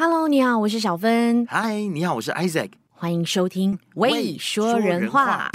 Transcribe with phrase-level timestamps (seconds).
[0.00, 1.44] Hello，你好，我是小芬。
[1.48, 2.70] 嗨，你好，我是 Isaac。
[2.94, 5.50] 欢迎收听《喂说人话》。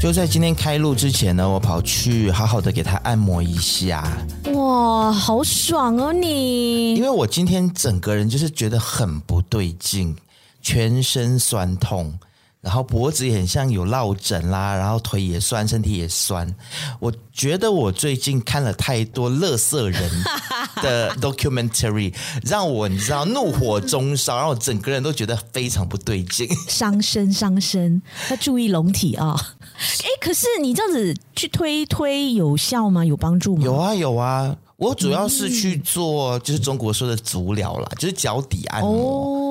[0.00, 4.04] 就在今天开录之前呢，我跑去好好的给他按摩一下。
[4.54, 6.94] 哇，好爽哦你！
[6.94, 10.14] 因为我今天整个人就是觉得很不对劲，
[10.62, 12.16] 全身酸痛。
[12.66, 16.52] 然后脖子也很像有落枕啦，然后腿也酸，身体也酸。
[16.98, 20.10] 我觉得我最近看了太多乐色人
[20.82, 26.48] 的 documentary，让我你知道怒火中烧，让我整个人都觉得非常不对劲。
[26.68, 29.40] 伤身伤身，要注意龙体啊！
[30.02, 33.04] 哎，可是你这样子去推推有效吗？
[33.04, 33.64] 有帮助吗？
[33.64, 38.90] 有啊有啊，我主要是去做就是中国说的足疗啦，就是脚底按摩。
[38.90, 39.45] 哦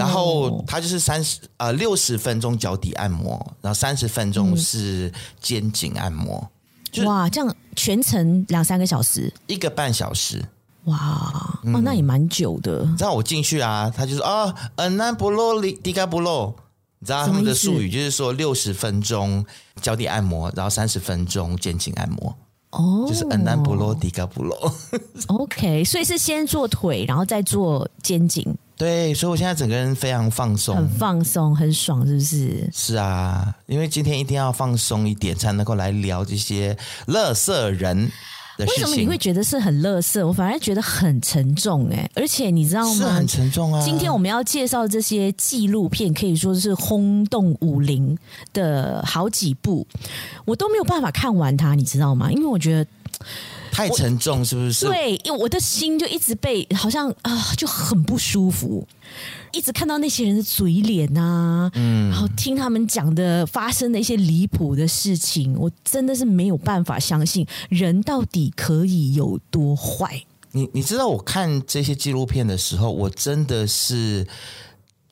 [0.00, 6.50] 然后它就是三十呃六十分钟脚底按摩，然后三十分钟是肩颈按摩。
[6.96, 10.44] 嗯、哇，这样全程两三个小时，一个半小时。
[10.84, 12.84] 哇，嗯、哦，那也蛮久的。
[12.86, 16.54] 你知道我进去啊，他就说啊，嗯，那不漏里迪嘎不漏。
[16.98, 19.44] 你知道他们的术语就是说六十分钟
[19.80, 22.34] 脚底按摩，然后三十分钟肩颈按摩。
[22.70, 24.56] 哦，就是嗯南不漏迪嘎不漏。
[25.28, 28.56] OK，所以是先做腿，然后再做肩颈。
[28.80, 32.66] 对，所以我现在整个人非常放松，很放松，很爽，是不是？
[32.72, 38.10] 是啊，因为今天一定要放松一点，才能够来聊这些乐色人
[38.56, 38.84] 的事情。
[38.84, 40.26] 为什么你会觉得是很乐色？
[40.26, 42.94] 我反而觉得很沉重哎，而且你知道吗？
[42.94, 43.84] 是很沉重啊。
[43.84, 48.16] 今天我们要介绍这些纪录片，可以说是轰动武林
[48.54, 49.86] 的好几部，
[50.46, 52.32] 我都没有办法看完它，你知道吗？
[52.32, 52.90] 因为我觉得。
[53.72, 54.86] 太沉重是不是？
[54.86, 58.86] 对，因为我的心就一直被好像啊，就很不舒服，
[59.52, 70.22] 一直看到那些人的嘴脸啊，嗯，然后听他们讲的发生的一些离谱的事情，我真的是没有办法相信人到底可以有多坏。
[70.52, 74.26] 你你知道，我看这些纪录片的时候，我真的是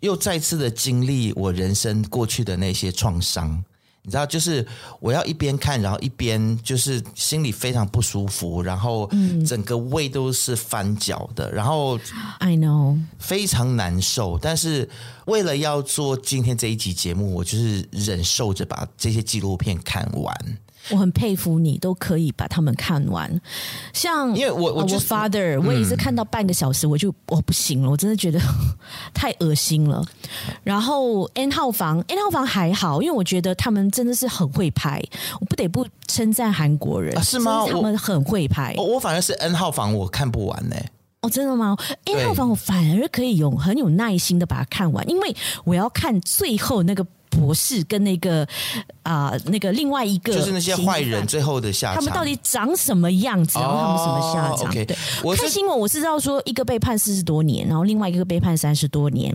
[0.01, 3.63] 又再次的经历我人生过去的那些创伤。
[4.09, 4.67] 你知道，就是
[5.01, 9.07] 我要一边看，然后一边就是心里非常不舒服，然后
[9.47, 12.01] 整个胃都是翻搅的，然后
[12.39, 14.39] I know 非常难受。
[14.41, 14.89] 但是
[15.27, 20.59] 为了要做今天这一集节目，我就是忍受着把这些纪录片看完。
[20.91, 23.41] 我很佩服你，都可以把他们看完。
[23.93, 28.41] 像因为我我就 Father，我也是看到半个小时，我就我不行了，我真的觉得
[29.13, 30.05] 太恶心了。
[30.63, 35.03] 然后 N 号房，N 号房还好，因为我觉得他们真的是很会拍，
[35.41, 37.67] 我不得不称赞韩国人，是吗？
[37.69, 38.75] 他们很会拍。
[38.77, 40.77] 我我反而是 N 号房，我看不完呢。
[41.21, 47.07] 哦，真的吗？N 号房我反而可以用很有耐心的把它看完，因为我要看最后那个。
[47.39, 48.47] 博士跟那个
[49.03, 53.59] 啊、呃，那个另外一个就是那些坏人最后的下场，他们到底长什么样子？
[53.59, 54.69] 然后他们什么下场？
[54.69, 59.35] 哦、okay, 对，我看新闻我是知道说，一个被判四十多年，然后另外一个被判三十多年，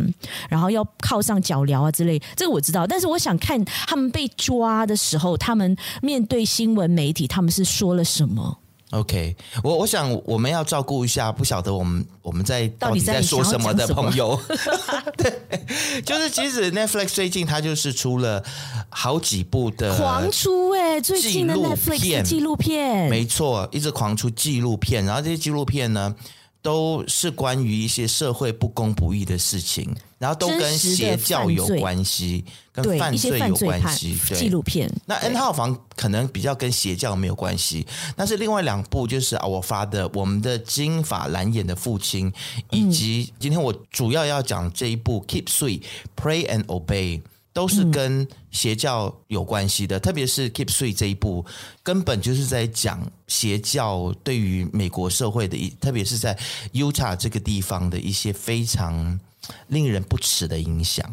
[0.49, 2.87] 然后要靠上脚镣啊之类，这个我知道。
[2.87, 8.57] 但是我想看他们被抓的时候，他们面对新闻媒体，他们是说了什么
[8.93, 14.39] ？OK，我我想我们要照顾一下，不晓得我们我们在到底在说什么的朋友。
[15.17, 18.43] 对，就是其实 Netflix 最近它就是出了
[18.89, 26.13] 好几部的狂出哎，最近的 Netflix 纪录片，没错，一直狂出纪录片，然后这些纪录片呢，
[26.61, 34.17] 都是关于一些社会不公不义的事情，然后都跟邪教有关系，跟犯罪有关系。
[34.33, 34.91] 纪录片。
[35.05, 42.33] 那 N 号房可能比较跟邪教没有关系，但是另外两部就是 Our Father 我们的金发蓝眼的父亲，
[42.71, 45.83] 以及今天我主要要讲这一部 Keep Sweet
[46.15, 47.21] Pray and Obey。
[47.55, 51.45] 都是跟邪教有关系的，嗯、特别是 Keep Sweet 这一部，
[51.83, 56.35] 根本就是在讲邪教对于美国社会的一，特别是在
[56.73, 59.19] Utah 这个地方的一些非常
[59.67, 61.07] 令人不齿的影响。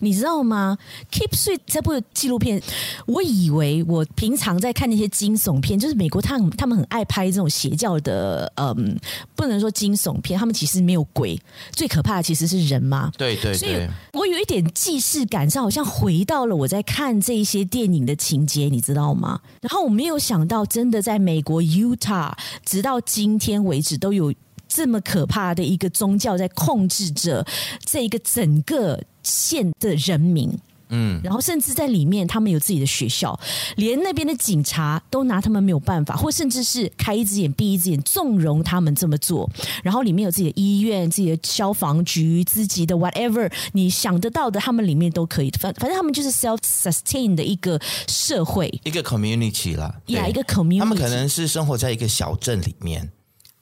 [0.00, 0.76] 你知道吗
[1.12, 2.60] ？Keep Sweet 这部纪录片，
[3.06, 8.98] 我以为我平常在看那些惊悚片，就是美国他们他们很爱拍这种邪教的，嗯，
[9.36, 11.40] 不能说惊悚片，他们其实没有鬼，
[11.72, 13.10] 最可怕的其实是人嘛。
[13.16, 19.40] 对对对，所以我有一点既视感上，好像回到了我在看这些电影的情节，你知道吗？
[19.60, 22.32] 然后我没有想到，真的在美国 Utah，
[22.64, 24.32] 直到今天为止都有。
[24.72, 27.44] 这么可怕的一个宗教在控制着
[27.84, 30.50] 这一个整个县的人民，
[30.88, 33.38] 嗯，然后甚至在里面，他们有自己的学校，
[33.76, 39.48] 连那边的警察都拿他们没有办法，或甚至是开一只眼闭一只眼，纵容他们这么做。
[39.84, 45.50] 然后里面有自己的医院、自己的消防局、自己的 whatever，你想得到的，他们里面都可以。
[45.60, 50.80] 反反正他们就是 self sustain 的一个社会，一个 community 啦，呀，一个 community。
[50.80, 53.08] 他们可能是生活在一个小镇里面，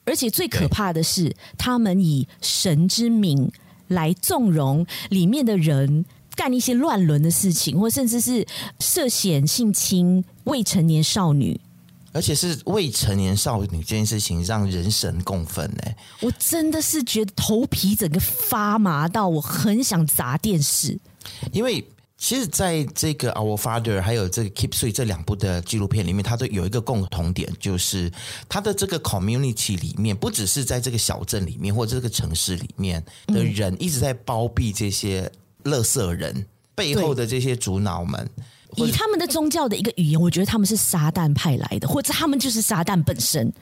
[0.05, 3.50] 而且最可怕的是，他们以神之名
[3.88, 6.05] 来纵容里面的人。
[6.37, 8.46] 干一些乱伦的事情，或甚至是
[8.79, 11.61] 涉嫌性侵未成年少女，
[12.12, 15.82] 而且是未成年少女这件事情让人神共愤呢。
[16.20, 20.96] 我真的是觉得头皮整个发麻到，我很想砸电视。
[21.50, 21.84] 因为
[22.19, 28.12] 其实在这个《Our Father》还有这个《Keep Sweet》这两部的纪录片里面，它都有一个共同点，就是
[28.49, 35.31] 它的这个 community 里面，不只是在这个小镇里面或者这个城市里面的人一直在包庇这些。
[35.65, 38.26] 垃圾人背后的这些主脑们，
[38.76, 43.53] 以他们的宗教的一个语言，我觉得他们是撒旦派来的，或者他们就是撒旦本身。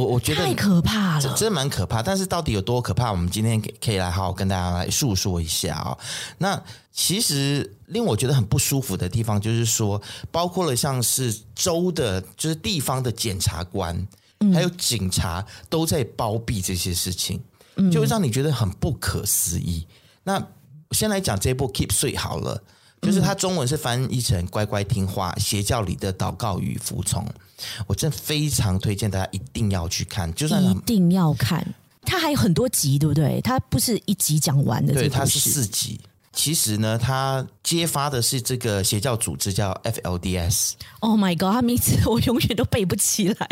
[0.00, 2.02] 我我觉得太可怕了，真的蛮可怕。
[2.02, 3.10] 但是到底有多可怕？
[3.10, 5.98] 我们今天可以来好好跟大家来诉说一下啊、哦。
[6.38, 6.62] 那
[6.92, 10.00] 其实令我觉得很不舒服的地方，就是说，
[10.30, 14.06] 包括了像是州的，就是地方的检察官，
[14.54, 17.40] 还有警察都在包庇这些事情，
[17.92, 19.86] 就会让你觉得很不可思议。
[20.24, 20.42] 那
[20.92, 22.62] 先来讲这一部《Keep Sweet》好了，
[23.02, 27.26] 就是它中文是翻译成“乖乖听话”，邪教里的祷告与服从。
[27.86, 31.66] 我真的非常推荐大家一定要去看，就算一定要看。
[32.02, 33.40] 它还有很多集，对不对？
[33.42, 36.00] 它不是一集讲完的，对，它是四集。
[36.32, 40.72] 其实呢，他揭发的是这个邪教组织叫 FLDS。
[41.00, 43.48] Oh my god，他名字我永远都背不起来。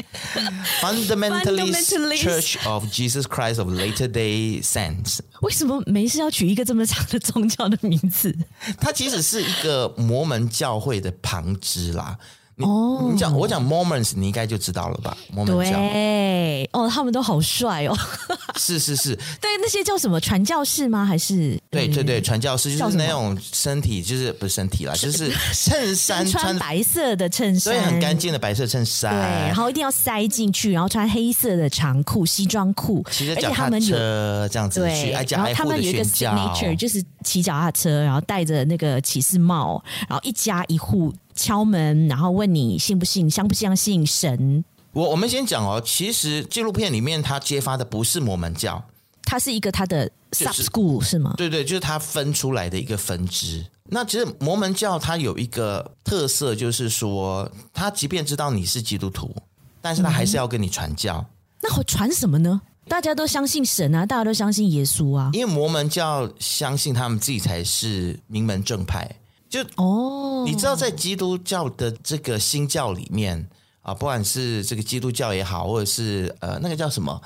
[0.81, 5.19] Fundamentalist Church of Jesus Christ of Latter-day Saints。
[5.43, 8.35] 为什么没事要取一个这么长的宗教的名字？
[8.81, 12.17] 它其实是一个摩门教会的旁支啦。
[12.61, 15.17] 哦，你讲我讲 Mormons，你应该就知道了吧？
[15.47, 17.97] 对，哦，他们都好帅哦。
[18.57, 21.05] 是是是，对，那些叫什么传教士吗？
[21.05, 21.59] 还是？
[21.71, 41.13] 对对对，传教士就是那种身体，就是不是身体啦， 就是衬衫 穿白色的衬衫，对，很干净的白色衬衫，对，然后一定要塞进去，然后穿黑色的长裤、西装裤，骑着脚踏车这样子去，爱家挨户的宣教，然后他们有一个 signature，就是骑脚踏车，然后戴着那个骑士帽，然后一家一户。
[41.39, 44.65] 敲门，然后问你信不信，相不相信神？
[44.93, 48.83] 我我们先讲哦，其实纪录片里面他揭发的不是摩门教，
[49.23, 51.35] 它是一个他的 sub school、就是、是吗？
[51.37, 53.65] 对对，就是他分出来的一个分支。
[53.85, 59.35] 那其实摩门教它有一个特色，就是说他即便知道你是基督徒，
[59.81, 61.19] 但是他还是要跟你传教。
[61.19, 61.27] 嗯、
[61.63, 62.61] 那会传什么呢？
[62.89, 69.09] 大家都相信神啊，大家都相信耶稣啊，因为摩门教相信他们自己才是名门正派。
[69.49, 73.49] 就哦，你知道在基督教的这个新教里面
[73.83, 77.21] 啊，不管是这个基督教也好，或者是呃那个叫什么，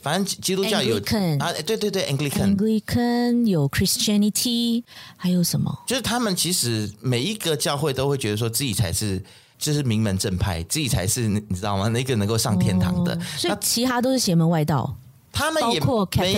[0.00, 0.96] 反正基督教有
[1.38, 4.82] 啊，对对对，Anglican，Anglican 有 Christianity，
[5.16, 5.78] 还有什么？
[5.86, 9.22] 就是他们其实每一个教会都会觉得说自己才是
[9.58, 11.88] 就是名门正派，自己才是你知道吗？
[11.88, 14.96] 那个能够上天堂的，哦、所以其他都是邪门外道。
[15.36, 15.78] 他们也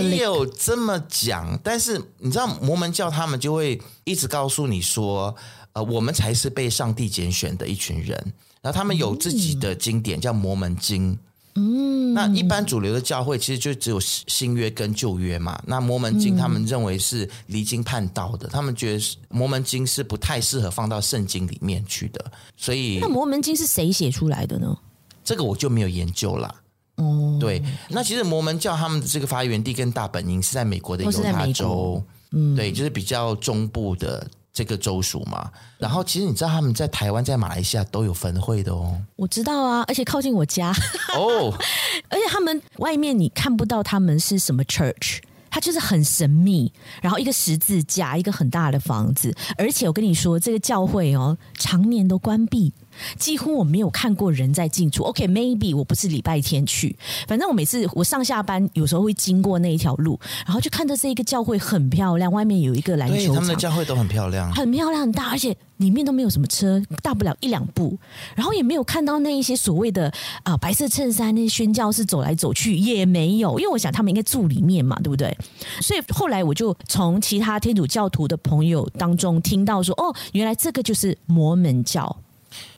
[0.02, 5.32] 没有这么讲，但是你知道摩门教他们就会一直告诉你说，
[5.72, 8.16] 呃，我们才是被上帝拣选的一群人。
[8.60, 11.16] 然后他们有自己的经典叫摩门经。
[11.54, 15.60] 嗯，那一般主流的教会其实就只有新约跟旧约嘛。
[15.64, 22.32] 那摩门经他们认为是离经叛道的，他们觉得摩门经是不太适合放到圣经里面去的。
[22.56, 24.76] 所以，那摩门经是谁写出来的呢？
[25.24, 26.52] 这个我就没有研究了。
[26.98, 32.02] 哦，对，那其实摩门教他们的这个发源地跟大本营是在美国的犹他州，
[32.32, 35.50] 嗯，对，就是比较中部的这个州属嘛。
[35.78, 39.00] 然后其实你知道他们在台湾、在马来西亚都有分会的哦。
[39.16, 40.70] 我知道啊，而且靠近我家。
[41.16, 41.52] 哦，
[42.10, 45.18] 而且他们外面你看不到他们是什么 church。
[45.50, 52.70] 它就是很神秘，然后一个十字架，一个很大的房子，而且我跟你说，这个教会哦，常年都关闭，
[53.18, 55.02] 几乎我没有看过人在进出。
[55.04, 65.56] OK，maybe、okay, 我不是礼拜天去，反正我每次我上下班有时候会经过那一条路，然后就看到这一个教会很漂亮，外面有一个篮球场，他们的教会都很漂亮，很漂亮，很大，而且。
[65.78, 67.96] 里面都没有什么车，大不了一两步，
[68.34, 70.12] 然后也没有看到那一些所谓的
[70.42, 75.38] 啊白色衬衫那些宣教士走来走去也没有，因为我想他们应该住里面嘛，对不对？
[75.80, 82.16] 所以后来我就从其他天主教徒的朋友当中听到说，哦，原来这个就是摩门教。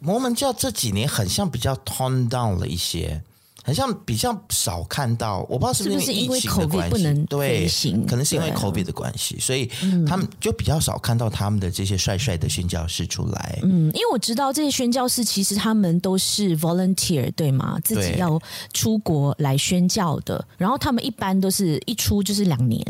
[0.00, 3.23] 摩门教这几年很像比较 tone down 了一些，
[3.62, 7.69] 很像比较少看到，我不知道是不是因为疫情的关系，不能对，
[8.09, 9.71] 可能是因为 COVID 的关系，所以
[10.07, 13.59] 他们就比较少看到他们的这些帅帅的宣教士出来。
[13.62, 17.79] 嗯，因为我知道这些宣教士其实他们都是 volunteer 对吗？
[17.85, 18.41] 自己要
[18.73, 22.85] 出国来宣教的，然后他们一般都是一出就是两年。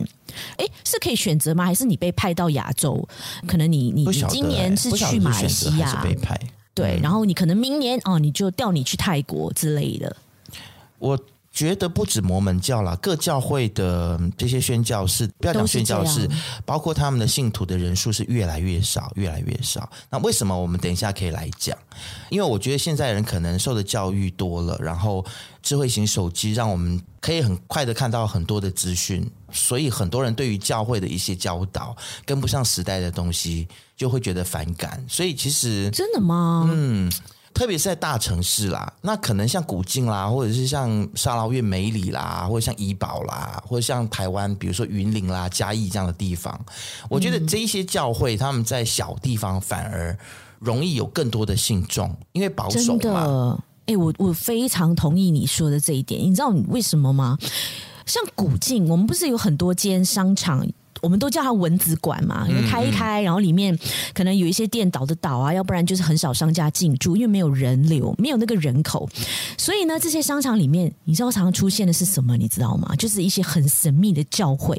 [0.59, 1.65] 哎，是可以选择吗？
[1.65, 3.07] 还是你被派到亚洲？
[3.49, 6.41] 可能你你你今年是去马来西亚被派，
[6.73, 10.17] 对，然后你可能明年哦，你就调你去泰国之类的。
[10.99, 11.19] 我
[11.53, 16.29] 觉得不止摩门教啦，各教会的这些宣教士，不要讲宣教士，
[16.65, 19.91] 包括他们的信徒的人数是越来越少，越来越少。
[20.09, 20.57] 那为什么？
[20.57, 21.77] 我们等一下可以来讲。
[22.29, 25.27] 因为我觉得现在人可能受的教育多了，然后
[25.61, 33.67] 智慧型手机让我们可以很快的看到很多的资讯，所以很多人对于教会的一些教导跟不上时代的东西，
[33.97, 35.05] 就会觉得反感。
[35.09, 36.71] 所以其实真的吗？
[36.73, 37.11] 嗯。
[37.61, 46.59] 特别是在大城市啦，那可能像古晋啦，或者是像沙劳越、美里啦，或者像怡保啦，或者像台湾，比如说云林啦、嘉义这样的地方，
[47.11, 50.19] 我觉得这一些教会他们在小地方反而
[50.59, 52.99] 容易有更多的信众，因为保守嘛。
[52.99, 56.19] 真的，哎，我我非常同意你说的这一点。
[56.19, 57.37] 你知道你为什么吗？
[58.07, 60.67] 像古晋，我们不是有很多间商场？
[61.01, 63.79] 我们都叫它蚊子馆嘛，因为开一开，然后里面
[64.13, 69.09] 可能有一些店倒的倒啊，要不然就是很少商家进驻，因为没有人流，没有那个人口，
[69.57, 72.37] 所以呢，这些商场里面，你知道常常出现的是什么？
[72.37, 72.95] 你知道吗？
[72.97, 74.77] 就是一些很神秘的教会，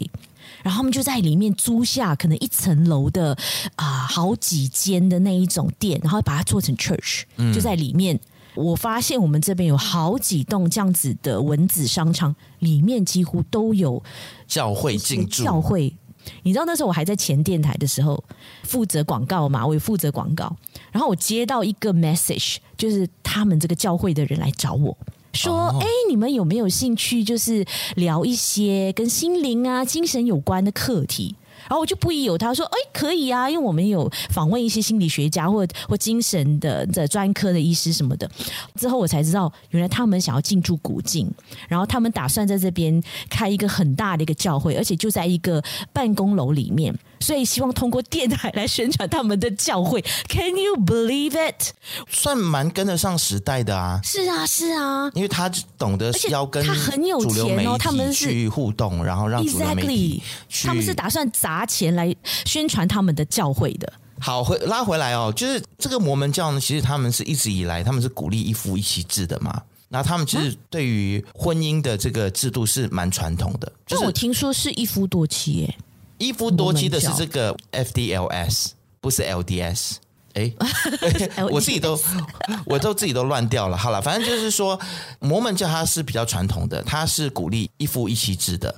[0.64, 3.34] 然后他们就在里面租下可能一层楼的
[3.76, 7.24] 啊、呃、好几间的那一种店，然后把它做成 church，
[7.54, 8.20] 就在里面。
[8.54, 14.04] 我发现我们这边有好几栋这样子的蚊子商场，里面几乎都有
[14.46, 15.96] 教会进驻，教会。
[16.44, 18.24] 你知道那时候我还在前电台的时候，
[18.64, 20.56] 负责广告嘛，我也负责广告。
[20.92, 24.96] 然后我接到一个 message，就是他们这个教会的人来找我
[25.34, 31.36] 说：“哎、哦，你们有没有兴趣，就是聊一些跟心灵啊、精神有关的课题？”
[31.68, 38.30] 然后我就不疑有他，说：“哎，可以啊，因为我们有访问一些心理学家或或精神的的专科的医师什么的。”
[38.76, 41.30] 之后我才知道，原来他们想要进驻古晋，
[41.68, 45.64] 然后他们打算在这边开一个很大的一个教会，而且就在一个
[45.94, 46.94] 办公楼里面。
[47.22, 51.72] 所以希望通过电台来宣传他们的教会，Can you believe it？
[52.10, 54.02] 算蛮跟得上时代的啊！
[54.04, 62.14] 是啊，是啊，因为他懂得要跟他很有钱哦，他们去互动，然后让主流媒体 Exactly，他们是打算砸钱来
[62.46, 63.94] 宣传他们的教会的。
[64.20, 69.62] 好，回拉回来哦，就是这个摩门教呢，其实他们是一直以来他们是鼓励一夫一妻制的嘛。
[69.90, 73.70] 那他们其实对于婚姻的这个制度是蛮传统的。
[73.88, 75.76] 但我听说是一夫多妻耶。
[76.22, 78.68] 一夫多妻的是这个 FDLS，
[79.00, 79.94] 不是 LDS。
[80.34, 80.50] 哎，
[81.52, 82.00] 我自己都
[82.66, 83.76] 我都自己都乱掉了。
[83.76, 84.80] 好了，反正就是说，
[85.20, 88.74] 摩门教它是比较传统的，它是鼓励一夫一妻制的。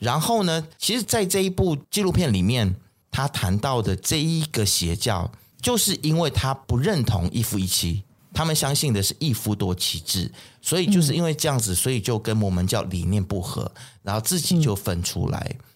[0.00, 2.74] 然后呢，其实，在这一部纪录片里面，
[3.12, 5.30] 他谈到的这一个邪教，
[5.62, 8.02] 就是因为他不认同一夫一妻，
[8.34, 10.28] 他们相信的是一夫多妻制，
[10.60, 13.70] 所以就是因为这样子，所以就跟摩门教理念不合，
[14.02, 15.56] 然后自己就分出来。
[15.58, 15.67] 嗯，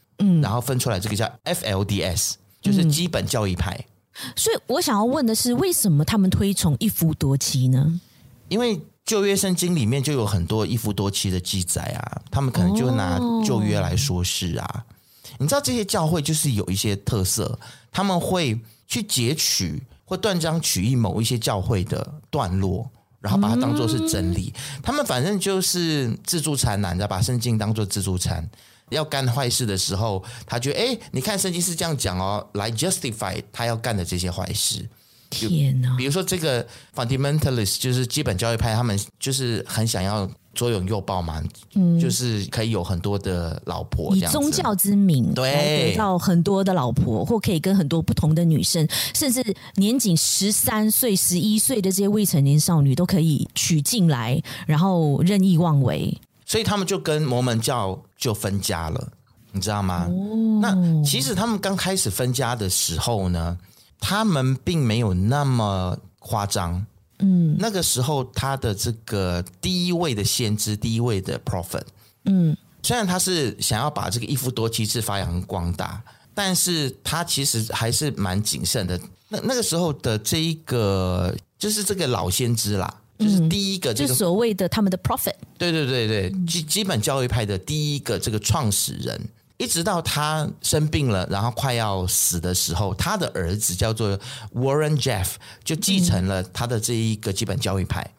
[0.43, 3.75] 然后分出来这个叫 FLDS，就是基本教义派。
[3.79, 4.33] 嗯。
[4.37, 8.01] 所以我想要问的是，为什么他们推崇一夫多妻呢？
[8.49, 14.85] 因为旧约圣经里面就有很多一夫多妻的记载啊，他们可能就拿旧约来说事啊。
[14.87, 14.95] 哦。
[15.39, 17.59] 你知道这些教会就是有一些特色，
[17.91, 22.89] 他们会去截取或断章取义某一些教会的段落，
[23.19, 24.53] 然后把它当做是真理。
[24.55, 24.81] 嗯。
[24.83, 28.47] 他们反正就是自助餐呐，你知道把圣经当做自助餐。
[28.91, 34.89] 要干坏事的时候，他觉得哎，你看圣经是这样讲哦，来 justify 他要干的这些坏事。
[35.31, 35.97] 天哪！
[35.97, 41.43] 比如说这个 fundamentalist 就是基本教育派，他们就是很想要左拥右抱嘛，
[41.75, 49.43] 嗯，就是可以有很多的老婆，以宗教之名，对，得到很多的老婆，或可以跟很多不同的女生，甚至
[49.77, 56.15] 年仅十三岁、十一岁的这些未成年少女都可以娶进来，然后任意妄为。
[56.53, 59.13] 所以他们就跟摩门教就分家了，
[59.53, 60.07] 你知道吗？
[60.11, 63.57] 哦、那其实他们刚开始分家的时候呢，
[63.99, 66.85] 他们并没有那么夸张。
[67.21, 71.87] 嗯，那个时候他的这个第一位的先知，第一位的 prophet，
[72.27, 76.03] 嗯，虽然他是想要把这个一夫多妻制发扬光大，
[76.35, 79.01] 但是他其实还是蛮谨慎的。
[79.31, 82.95] 那那个时候的这一个就是这个老先知啦。
[83.23, 89.21] 就是第一个、这个，就所谓的他们的 prophet，对对对对，基基本教育派的第一个这个创始人，
[89.59, 94.19] 一直到他生病了，然后快要死的时候，他的儿子叫做
[94.55, 95.29] Warren Jeff
[95.63, 98.11] 就继承了他的这一个基本教育派。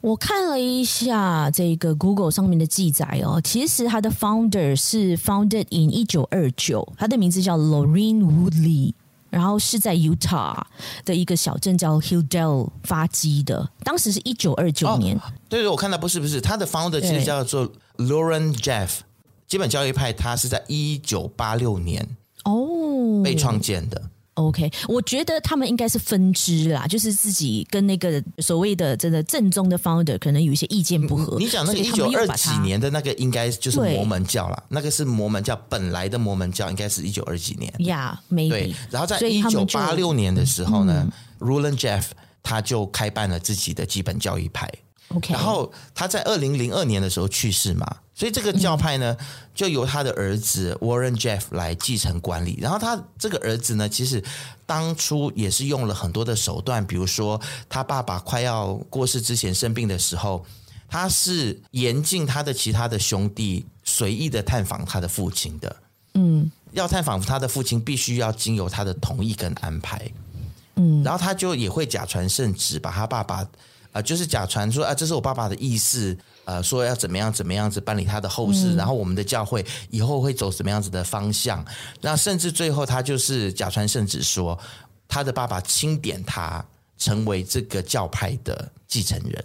[0.00, 8.92] 我看了一下这个 Google 上面的记载哦，其实他的 founder 是 founded in 一九二九，他的名字叫 Lorraine Woodley，
[9.30, 10.60] 然后是在 Utah
[11.04, 15.16] 的一个小镇叫 Hilldale 发迹的，当时是一九二九年。
[15.16, 19.00] 哦、对对，我看到不是不是，他的 founder 其实叫做 Lauren Jeff，
[19.46, 24.10] 基本教育派，他是在一九八六年哦被创建的。
[24.38, 31.36] OK，我觉得他们应该是分支啦，就是自己跟那个所谓的真的正宗的 founder 可能有一些意见不合。
[31.38, 37.72] 你讲那个一九二几年的那个，应该就是摩门教啦，那个是摩门教本来的摩门教，应该是一九二几年。
[37.80, 38.72] 呀，没对。
[38.90, 41.06] 然后在一九八六年的时候呢
[41.40, 42.04] ，Rulon Jeff
[42.42, 44.70] 他就开办了自己的基本教育派。
[45.08, 49.16] OK，然后他在二零零二年的时候去世嘛，所以这个教派呢，
[49.54, 52.58] 就由他的儿子 Warren Jeff 来继承管理。
[52.60, 54.20] 然后他这个儿子呢，其实
[54.66, 60.44] 当初也是用了很多的手段，比如说他爸爸快要过世之前生病的时候，
[60.88, 65.76] 他是严禁他的其他的兄弟随意的探访他的父亲的。
[66.14, 70.10] 嗯，要探访他的父亲，必须要经由他的同意跟安排。
[70.74, 73.48] 嗯，然后他就也会假传圣旨，把他爸爸。
[73.90, 76.14] 啊，就是假传说啊，这是我爸爸的意思，
[76.48, 81.62] 呃，说要怎么样怎么样子办理他的后事，嗯、然后我们的教会以后会走什么样子的方向，
[82.00, 84.58] 那甚至最后他就是假传圣旨说，
[85.06, 86.64] 他的爸爸钦点他
[86.96, 89.44] 成为这个教派的继承人。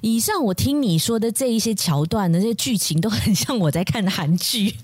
[0.00, 4.74] 以上我听你说的这一些桥段的这些剧情都很像我在看韩剧，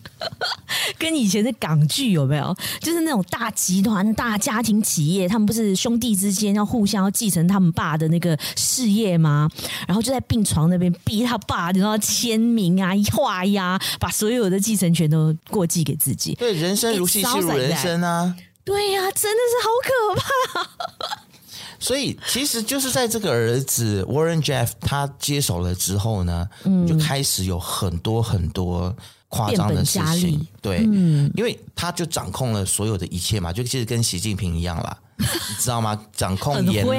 [0.99, 2.57] 跟以前的港剧有没有？
[2.81, 9.49] 就是那种大集团、大家庭企业，他们不是兄弟之间要互相要继承他们爸的那个事业吗？
[9.87, 16.35] 然后就在病床那边逼他爸，然后签名啊、画押，把所有的继承权都过继给自己。
[16.35, 18.35] 对，人生如戏，戏如人生啊！
[18.65, 21.24] 对呀、啊，真的是好可怕。
[21.85, 28.95] 所以，其实就是在这个儿子 Warren Jeff 他接手了之后呢，嗯，就开始有很多很多
[29.29, 36.01] 夸张的事情，对，嗯，因为他就掌控了所有的一切嘛，就其实跟习近平一样啦， 你知道吗？
[36.15, 36.97] 掌控言论，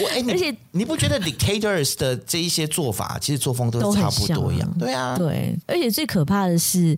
[0.00, 4.68] 我哎，而且你不觉得 dictators 的这一些做法，其实作风都差不多一样？
[4.78, 6.96] 对啊，对，而且最可怕的是，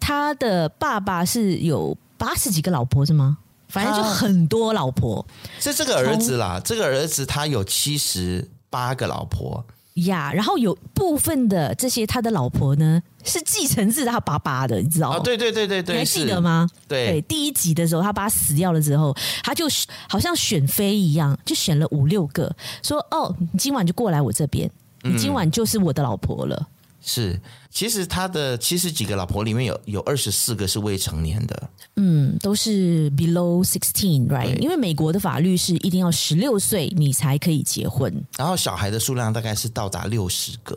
[0.00, 3.38] 他的爸爸是有八十几个老婆，是吗？
[3.74, 5.26] 反正就很多老婆，
[5.58, 6.60] 是这个儿子啦。
[6.64, 15.18] 这个儿子他有七十八个老婆呀，然后有部分的这些他的老婆呢是继承自他爸爸的，你知道吗？
[15.18, 16.68] 对对对对对，你还记得吗？
[16.86, 19.66] 对对，第一集的时候他爸死掉了之后，他就
[20.08, 24.70] 好像选妃一样，就选了五六个，说：“哦，你今晚就过来我这边，
[25.02, 26.68] 你今晚就是我的老婆了。”
[27.06, 27.38] 是，
[27.70, 34.56] 其实他的七十几个老婆里面有有二十四个是未成年的，嗯，都是 below sixteen，right？
[34.58, 40.74] 因为美国的法律是一定要十六岁你才可以结婚，然后小孩的数量大概是到达六十个，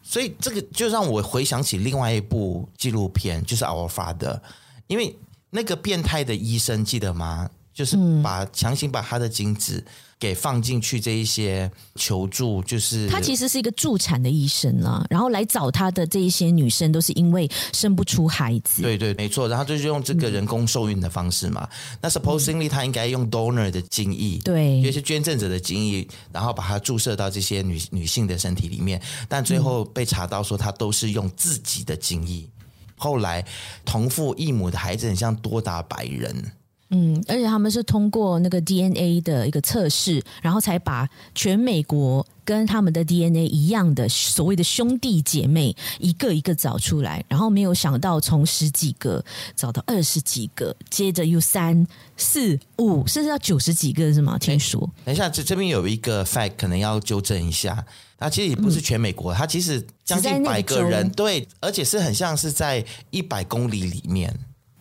[0.00, 4.38] 所以这个就让我回想起另外一部纪录片，就是 Our Father，
[4.86, 5.18] 因为
[5.50, 7.50] 那个变态的医生记得吗？
[7.72, 9.84] 就是把强行把他的精子。
[10.24, 21.68] 给放进去这一些求助，就是他其实是一个助产的医生啊，然后来找他的这一些女生都是因为生不出孩子，对对，没错，然后就是用这个人工受孕的方式嘛。
[21.70, 32.48] 嗯、那 supposedly 他应该用 donor 的精液，对，就是捐赠者的精液，然后把它注射到这些女女性的身体里面，但最后被查到说他都是用自己的精液。
[32.96, 33.44] 后来
[33.84, 36.50] 同父异母的孩子很像多达百人。
[36.90, 49.24] 嗯，而且他们是通过那个 DNA 的一个测试，然后才把全美国跟他们的 DNA 一样的所谓的兄弟姐妹一个一个找出来，然后没有想到从十几个
[49.56, 51.84] 找到二十几个，接着又三
[52.16, 54.38] 四五，甚至到九十几个是吗？
[54.38, 54.88] 听说？
[55.04, 57.84] 等一下，这这边有一个 fact 可能要纠正一下，
[58.18, 64.32] 它其实也不是全美国，嗯、它其实将近百个人，对，而且是很像是在一百公里里面。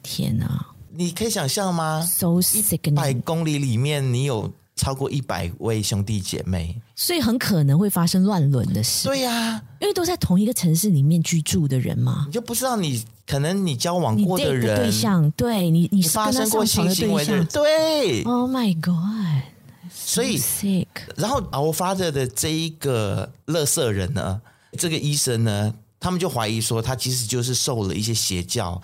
[0.04, 0.68] 天哪！
[0.96, 2.88] 你可以想象吗？So sick！
[2.88, 9.08] 一百公里里面，你有超过一百位兄弟姐妹，所以很可能会发生乱伦的事。
[9.08, 19.44] 对呀、啊，因为都在同一个城市里面居住的人嘛，你就不知道你可能你交往过的人对象，对你你发生过性行为的人，对，Oh my God！
[19.92, 20.86] 所以，so.
[21.16, 24.40] 然后 Our Father 的这一个垃圾人呢，
[24.78, 28.80] 这个医生呢，他们就怀疑说他其实就是受了一些邪教。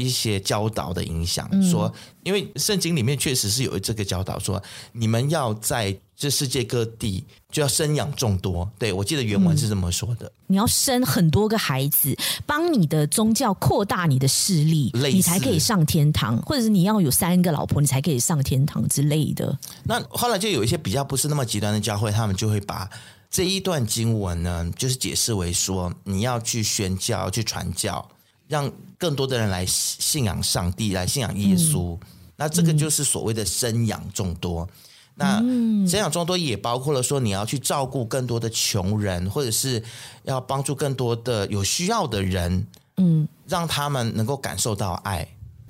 [0.00, 8.70] 一些教导的影响，嗯、说，因为圣经里面确实是有这个教导，说你们要在这世界各地就要生养众多。
[8.78, 19.58] 对，我记得原文是这么说的，你要生很多个孩子，帮你的宗教扩大你的势力，你才可以上天堂，或者是你要有三个老婆，你才可以上天堂之类的。
[19.84, 22.88] 那后来就有一些比较不是那么极端的教会，他们就会把。
[23.32, 28.10] 这一段经文呢，就是解释为说，你要去宣教、去传教，
[28.50, 31.96] 让更多的人来信仰上帝，来信仰耶稣。
[31.96, 32.00] 嗯、
[32.36, 34.68] 那这个就是所谓的生养众多。
[35.14, 39.82] 嗯、那生养众多也包括了说，你要去照顾更多的穷人，或者是
[40.24, 45.22] 要帮助更多的有需要的人，嗯，让他们能够感受到爱。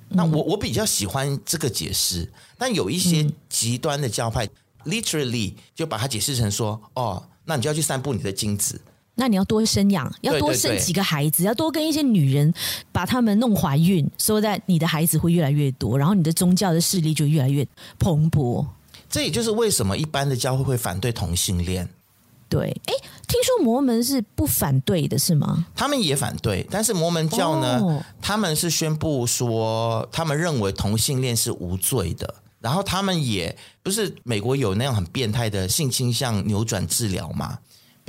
[0.08, 7.22] 嗯、那我我比较喜欢这个解释，但有一些极端的教派、嗯、，literally 就把它解释成说，哦。
[7.42, 8.80] 那你就要去散布你的精子，
[9.14, 12.52] 那你要多生养，要多生几个孩子，对对对，要多跟一些女人
[12.90, 17.66] 把他们弄怀孕，所以在你的孩子会越来越多，然后你的宗教的势力就越来越
[17.98, 18.64] 蓬勃。
[19.08, 21.88] 这也就是为什么一般的教会会反对同性恋。
[22.48, 22.94] 对，哎，
[23.28, 25.66] 听说摩门是不反对的，是吗？
[25.74, 32.34] 他们也反对，但是摩门教呢，哦、他们是宣布说，他们认为同性恋是无罪的。
[32.60, 37.58] 然后他们也不是美国有那样很变态的性倾向扭转治疗吗？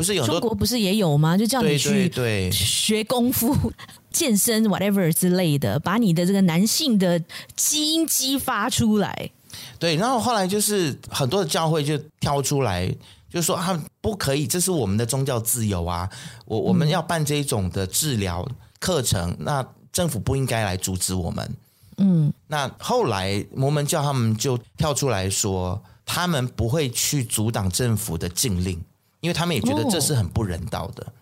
[0.02, 1.38] 不是有中国不是也有吗？
[1.38, 2.12] 就叫你去
[2.52, 3.72] 学功夫、
[4.12, 7.24] 健身 whatever 之类的，把你的这个男性的
[7.56, 9.30] 基因激发出来。
[9.78, 12.92] 对，然后后来就是很多的教会就挑出来，
[13.30, 16.10] 就说他们不可以，这是我们的宗教自由啊！
[16.46, 18.48] 我我们要办这种的治疗
[18.80, 21.56] 课程，那政府不应该来阻止我们。
[21.98, 28.82] 嗯，那后来摩门教他们就跳出来说，他们不会去阻挡政府的禁令，
[29.22, 31.04] 因为他们也觉得这是很不人道的。
[31.04, 31.14] 哦、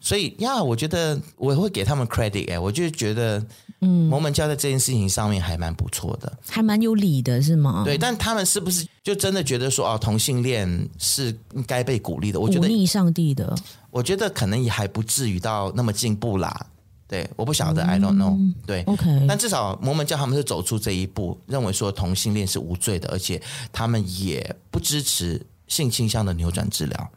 [0.00, 3.44] 所以呀，我觉得我会给他们 credit 哎，我就觉得，
[3.80, 7.82] 嗯，摩门教在这件事情上面还蛮不错的，还蛮有理的，是吗？
[7.84, 12.38] 对，但他们是不是就真的觉得说，哦，同性恋是应该被鼓励的？
[12.38, 13.52] 我觉得，逆上帝的，
[13.90, 16.66] 我觉得可能也还不至于到那么进步啦。
[17.08, 18.36] 对，我不晓得、嗯、，I don't know。
[18.66, 19.26] 对，OK。
[19.28, 23.40] 但至少摩门教他们是走出这一步，认为说同性恋是无罪的，而且
[23.72, 27.10] 他们也不支持性倾向的扭转治疗。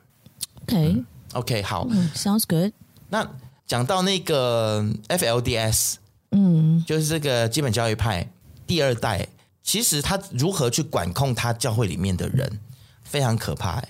[0.70, 2.72] OK，OK，、好、嗯、，Sounds good。
[3.10, 3.28] 那
[3.66, 5.96] 讲到那个 FLDS，
[6.32, 8.30] 嗯，就是这个基本教育派
[8.68, 9.28] 第二代，
[9.64, 12.60] 其实他如何去管控他教会里面的人，
[13.04, 13.84] 非常可怕。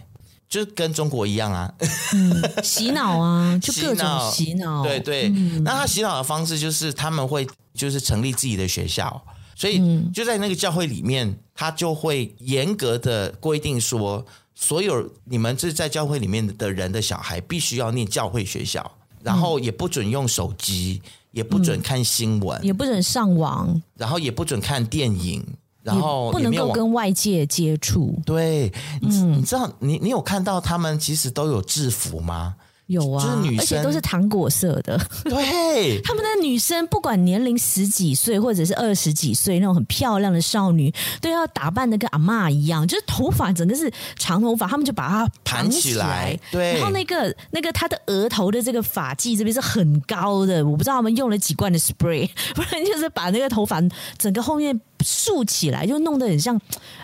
[0.48, 1.72] 就跟中国一样啊，
[2.12, 4.84] 嗯、洗脑啊， 就各种洗脑。
[4.84, 9.24] 对对，嗯、那他洗脑的方式就是他们会就是成立自己的学校，
[9.56, 9.80] 所以
[10.12, 14.26] 就在那个教会里面，他就会严格的规定说，
[14.62, 18.92] 所有你们这在教会里面的人的小孩必须要念教会学校，
[19.24, 25.46] 然后也不准用手机，也不准看新闻，也不准上网，然后也不准看电影。
[25.82, 28.22] 然后不能够跟外界接触。
[28.26, 32.54] 对，嗯，你知道，你你有看到他们其实都有制服吗？
[32.90, 35.00] 有啊，就是女生，而且都是糖果色的。
[35.24, 46.36] 对， 他们的女生不管年龄十几岁或者是二十几岁，那种很漂亮的少女，都要打扮的跟阿嬷一样，就是头发整个是长头发，他们就把它盘起来。
[46.52, 53.80] 对，然后那个那个她的额头的这个发髻这边是很高的，我不知道他们用了几罐的 spray， 不然就是把那个头发
[54.18, 54.82] 整个后面。
[55.04, 56.60] 竖起来就弄得很像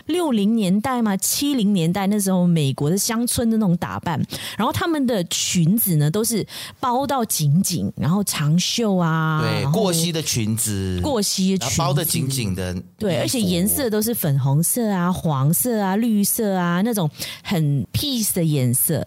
[0.06, 4.20] 六零年代嘛，七零年代那时候美国的乡村的那种打扮，
[4.56, 6.46] 然后他们的裙子呢都是
[6.78, 17.10] 包到紧紧，然后长袖啊，对，过膝的裙子，过膝的裙子包得紧紧的，对，而且颜色都是粉红色啊、黄色啊、绿色啊那种
[17.42, 19.04] 很 peace 的颜色。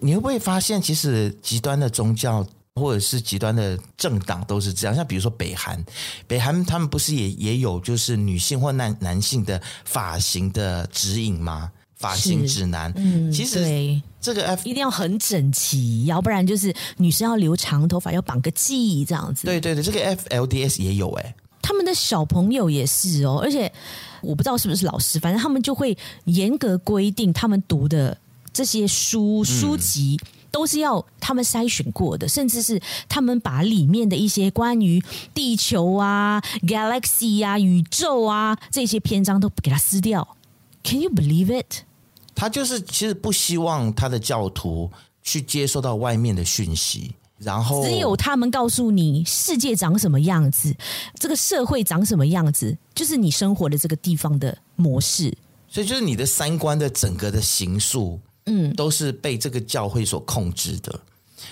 [0.00, 2.46] 你会不会发现，其实极端的宗教？
[2.80, 5.84] 或者是极端的政党都是这样，像比如说北韩，
[6.26, 11.70] 北韩他们不是也也有就是女性或男男性的发型的指引吗？
[11.96, 19.44] 发型指南，嗯，其实这个 F 一定要很整齐，要不然就是女生要留长头发，要绑个髻这样子。
[19.44, 23.70] 对对对，这个 FLDS 也有哎、欸，他们的小朋友也是哦，而且
[24.22, 28.16] 我不知道是不是老师，反正他们就会严格规定他们读的
[28.50, 30.18] 这些书书籍。
[30.50, 40.36] 嗯都是要他们筛选过的，甚至是他们把里面的一些关于地球啊、galaxy 啊、宇宙啊这些篇章都给它撕掉。
[40.82, 41.84] Can you believe it？
[42.34, 44.90] 他就是其实不希望他的教徒
[45.22, 50.74] 去接受到外面的讯息，然后只有他们告诉你世界长什么样子，
[51.18, 55.36] 这个社会长什么样子，就是你生活的这个地方的模式。
[55.68, 58.18] 所以就是你的三观的整个的形塑。
[58.46, 61.00] 嗯，都是被这个教会所控制的。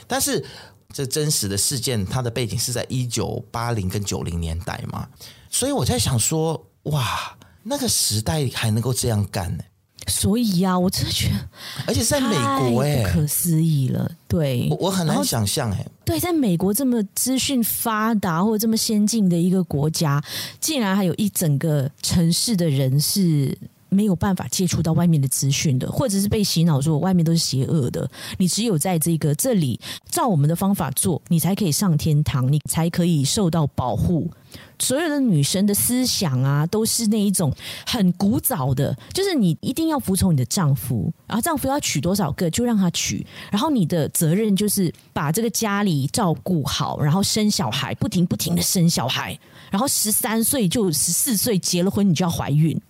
[0.07, 0.45] 但是
[0.93, 5.09] 这真实的事件，它的背景是在一九八零跟九零年代嘛，
[5.51, 9.65] 所以我在想说，哇，那个时代还能够这样干呢？
[10.07, 11.49] 所以啊，我真的觉得，
[11.87, 12.35] 而且在美
[12.71, 14.11] 国、欸，哎，不可思议了。
[14.27, 20.23] 对，我我很难想象、欸，哎，对，在美国这么资讯发达或者这么先进的一个国家，
[20.61, 23.57] 竟然还有一整个城市的人是。
[23.89, 28.09] 没有办法接触到外面的资讯的，或者是被洗脑说外面都是邪恶的。
[28.37, 29.79] 你只有在这个这里
[30.11, 34.31] 照我们的方法做，你才可以上天堂，你才可以受到保护。
[34.79, 37.53] 所有的女生的思想啊，都是那一种
[37.87, 49.39] 很古早的，就是你一定要服从你的丈夫，然后丈夫要娶多少个就让他娶，然后你的责任就是把这个家里照顾好，然后生小孩，不停不停的生小孩，
[49.71, 52.81] 然后十三岁就十四岁结了婚，你就要怀孕。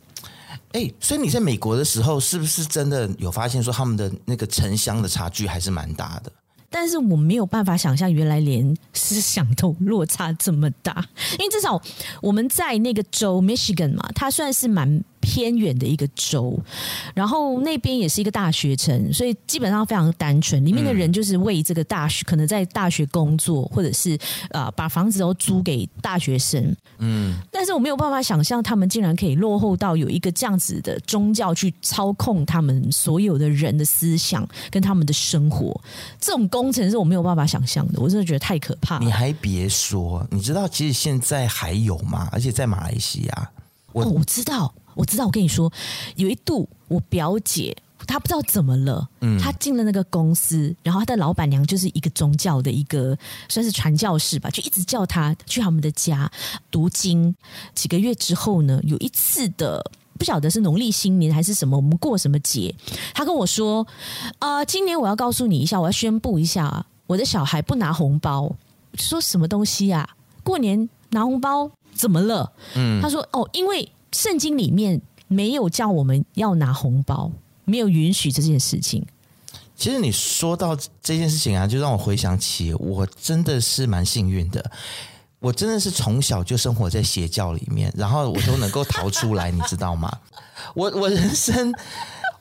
[0.73, 6.31] 哎、所以你在美国的时候，是不是真的有发现说他们的那个城乡的差距还是蛮大的？
[6.71, 11.05] 但是我没有办法想象，原来连思想都落差这么大。
[11.39, 11.81] 因为至少
[12.21, 15.03] 我们在那个州 Michigan 嘛，它算是蛮。
[15.21, 16.59] 偏远的一个州，
[17.15, 20.65] 然后那边也是一个大学城，所以基本上非常单纯。
[20.65, 24.19] 里面的人就是为这个大学，可能在大学工作，或者是
[24.51, 26.75] 啊把房子都租给大学生。
[26.99, 35.81] 嗯，但是我没有办法想象，他们竟然可以落后到有一个这样子的宗教去操控他们所有的人的思想跟他们的生活。
[36.21, 39.05] 这种工程是我没有办法想象的，我真的觉得太可怕了。
[39.05, 42.29] 你还别说，你知道其实现在还有吗？
[42.33, 43.51] 而且在马来西亚，
[43.93, 44.75] 我、哦、我知道。
[44.99, 45.73] 我知道，我跟你说，
[46.17, 53.17] 有一度我表姐她不知道怎么了，嗯，她进了那个公司，然后她的老板娘就是一个宗教的一个
[53.49, 56.29] 算是传教士吧，就一直叫她去他们的家
[56.69, 57.33] 读经。
[57.77, 62.75] 几个月之后呢，有一次的不晓得是农历新年还是什么，我们过什么节，
[63.15, 63.87] 她跟我说
[64.41, 68.53] ：“啊、呃，今年我要告诉你一下，我要宣布一下，我的小孩不拿红包。”
[68.99, 70.09] 说什么东西啊？
[70.43, 72.51] 过年拿红包怎么了？
[72.75, 77.31] 嗯，她说：“哦，因为。”圣经里面没有叫我们要拿红包，
[77.65, 79.05] 没有允许这件事情。
[79.77, 84.71] 其实你说到这件事情啊，就让我回想起，我真的是蛮幸运的。
[85.41, 90.11] 我真的是从小就生活在邪教里面，然后我都能够逃出来，你知道吗？
[90.75, 91.73] 我我人生，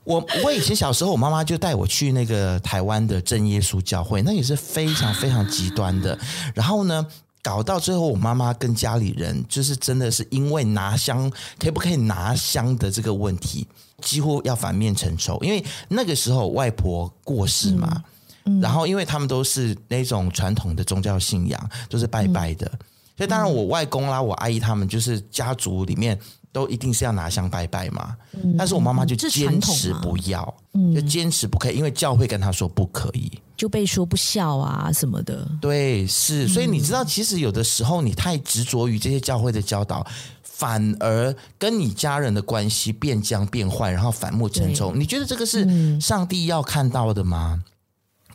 [0.03, 6.17] 我我以前小时候，我妈妈就带我去那个台湾的真耶稣教会，那也是非常非常极端的。
[6.55, 7.05] 然后呢，
[7.47, 13.65] 搞到最后，我妈妈跟家里人就是真的是因为拿香可以不可以拿香的这个问题，
[14.01, 15.39] 几乎要反面成仇。
[15.41, 18.03] 因为那个时候外婆过世嘛，
[18.43, 22.79] 嗯嗯、然后因为他们都是那种传统的宗教信仰，就是拜拜的，嗯、
[23.15, 26.19] 所以当然我外公啦、我阿姨他们就是家族里面
[26.57, 28.15] 都一定是要拿香拜拜嘛。
[28.33, 33.31] 嗯、但是我妈妈就坚持不要，嗯、就坚持不可以，因为教会跟她说不可以。
[33.55, 40.05] 就被说不孝啊什么的，对，是，所以你知道，其实有的时候你太执着于这些教会的教导，
[40.43, 44.93] 反而跟你家人的关系变僵变坏，然后反目成仇。
[44.93, 47.59] 你觉得这个是上帝要看到的吗？
[47.59, 47.63] 嗯、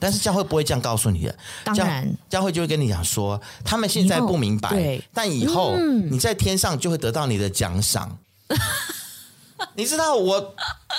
[0.03, 5.77] 但是教会不会这样告诉你的，当然，教会就会跟你讲说，他们现在不明白，对，但以后
[6.11, 8.19] 你在天上就会得到你的奖赏。
[8.49, 8.59] 嗯
[9.77, 10.55] 你知道我，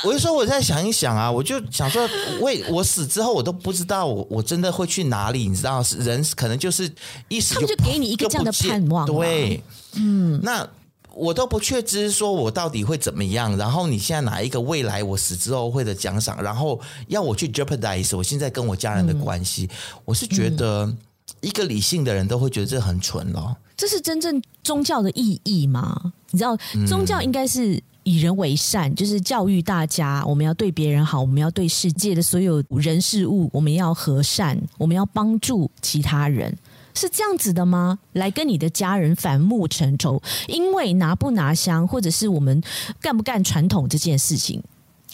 [0.06, 5.50] 我就说我在想一想啊，我就想说，为我死之后，我都不知道我我真的会去哪里。
[5.50, 6.90] 你知道，是人可能就是
[7.28, 9.62] 一死就，就给你一个这样的盼望，对，
[9.96, 10.66] 嗯，那
[11.14, 13.56] 我都不确知说我到底会怎么样。
[13.58, 20.94] 然后你现在哪一个未来我死之后会的奖赏，然后要我去 jeopardize 我现在跟我家人的关系，嗯、我是觉得
[21.42, 23.56] 一个理性的人都会觉得这很蠢咯。
[23.76, 26.14] 这是真正宗教的意义吗？
[26.32, 27.82] 你知道，宗教应该是。
[28.06, 36.54] 以人为善，就是教育大家，我们要对别人好，我们要对世界的所有人事物，我们要和善，我们要帮助其他人，
[36.94, 38.00] 是这样子的吗？
[38.14, 42.62] 来跟你的家人反目成仇，因为拿不拿香，或者是我们
[43.02, 44.64] 干不干传统这件事情。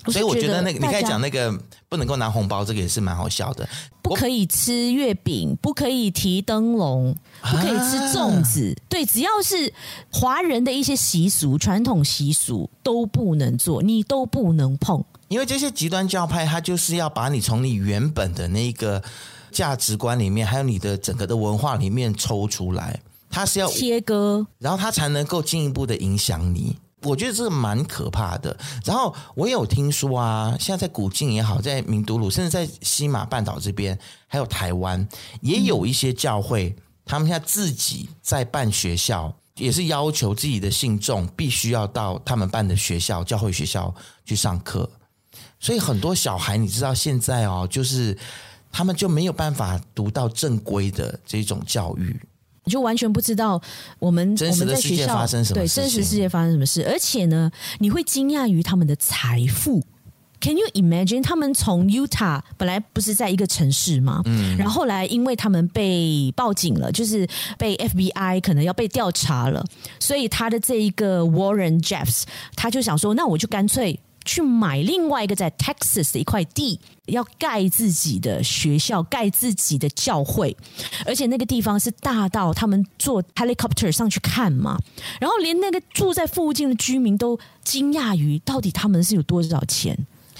[0.08, 1.54] 所以我觉得那个，你刚才讲那个
[1.90, 3.68] 不能够拿红包，这个也是蛮好笑的。
[4.02, 8.74] 不可以吃月饼，不可以提灯笼，不可以吃粽子。
[8.74, 9.72] 啊、对，只要是
[10.10, 15.04] 华人的一些习俗、传统习俗都不能做，你都不能碰。
[15.28, 19.04] 因为这些极端教派，他就是要把你从你原本的那个
[19.52, 26.78] 价值观里面，还有你的整个的文化里面抽出来，它是要切割，然后它才能够进一步的影响你。
[27.04, 28.56] 我觉得这个蛮可怕的。
[28.84, 35.08] 然后我也有听说啊，现在在古晋也好，在明都鲁，甚至在西马半岛这边，还有台湾，
[35.40, 44.90] 也有一些教会，嗯、他们现在自己在办学校，也是要求自己的信众必须要到他们办的学校、教会学校去上课。
[45.58, 48.18] 所以很多小孩，你知道现在哦，就是
[48.72, 52.20] 他们就没有办法读到正规的这种教育。
[52.66, 53.60] 你就完全不知道
[53.98, 59.84] 我们真实的世界发生什么事，对，真实世界发生什么事，而且呢，你会惊讶于他们的财富。
[60.42, 61.22] Can you imagine？
[61.22, 64.22] 他们从 Utah 本来不是在一个城市吗？
[64.26, 67.28] 嗯，然后后来因为他们被报警了，就是
[67.58, 69.66] 被 FBI 可能要被调查了，
[70.00, 72.24] 所以他的这一个 Warren Jeffs
[72.56, 74.00] 他就想说，那我就干脆。
[74.26, 80.56] 去买另外一个在 Texas 的一块地，要盖自己的学校，盖自己的教会，
[81.06, 84.78] 而且那个地方是大到他们坐 helicopter 上去看嘛，
[85.20, 89.98] 然后连那个住在附近的居民都惊讶于到底他们是有多少钱。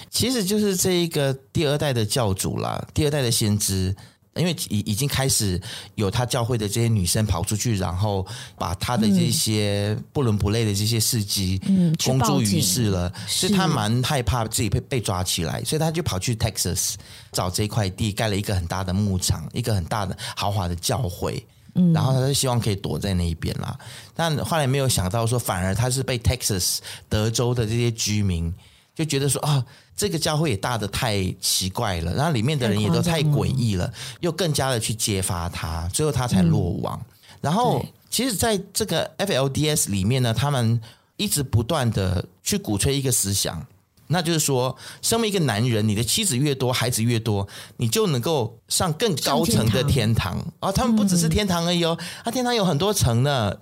[0.10, 3.96] 其实就是这一个第二代的教主啦，第二代的先知。
[4.40, 5.62] 因为已已经开始
[5.96, 8.26] 有他教会的这些女生跑出去，然后
[8.58, 11.62] 把他的这些不伦不类的这些事迹
[12.04, 16.94] 公诸于世了，所以他蛮害怕自己被被抓起来，所以他就跑去 Texas
[17.32, 21.46] 找这块地，盖了一个很大的牧场，一个很大的豪华的教会，
[21.94, 23.78] 然后他就希望可以躲在那一边啦。
[24.16, 26.78] 但后来没有想到说，反而他是被 Texas
[27.10, 28.54] 德州的这些居民
[28.96, 29.66] 就觉得说啊。
[30.00, 36.98] 这个教会也大的太奇怪了，然后里面的人也都太诡异了，又更加的去揭发他，最后他才落网。
[36.98, 37.06] 嗯、
[37.42, 40.80] 然后，其实在这个 FLDS 里面呢，他们
[41.18, 43.68] 一直不断的去鼓吹一个思想。
[44.12, 50.36] 那就是说，身为一个男人，你的妻子越多，孩子越多，你就能够上更高层的天堂。
[50.60, 51.96] 啊、哦，他们不只是天堂而已哦，
[52.26, 53.56] 啊，天堂有很多层呢，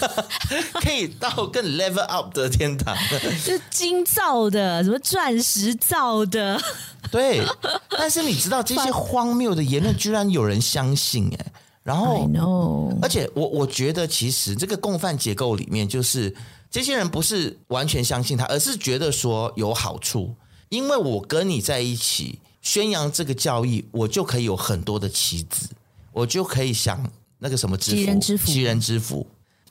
[0.84, 2.94] 可以到更 level up 的天堂，
[3.42, 6.60] 是金造的，什么钻石造的。
[7.10, 7.42] 对，
[7.88, 11.46] 但是你知道这些荒谬的言论，居然有人相信哎，
[11.82, 16.34] 然后，而且我我觉得，其实这个共犯结构里面就是。
[16.70, 20.34] 这些人不是完全相信他，而是觉得说有好处，
[20.68, 25.68] 因为我跟你在一起宣扬这个教义，我就可以有很多的棋子，
[26.12, 29.26] 我就可以想那个什么知福，吉人之福，吉人之福。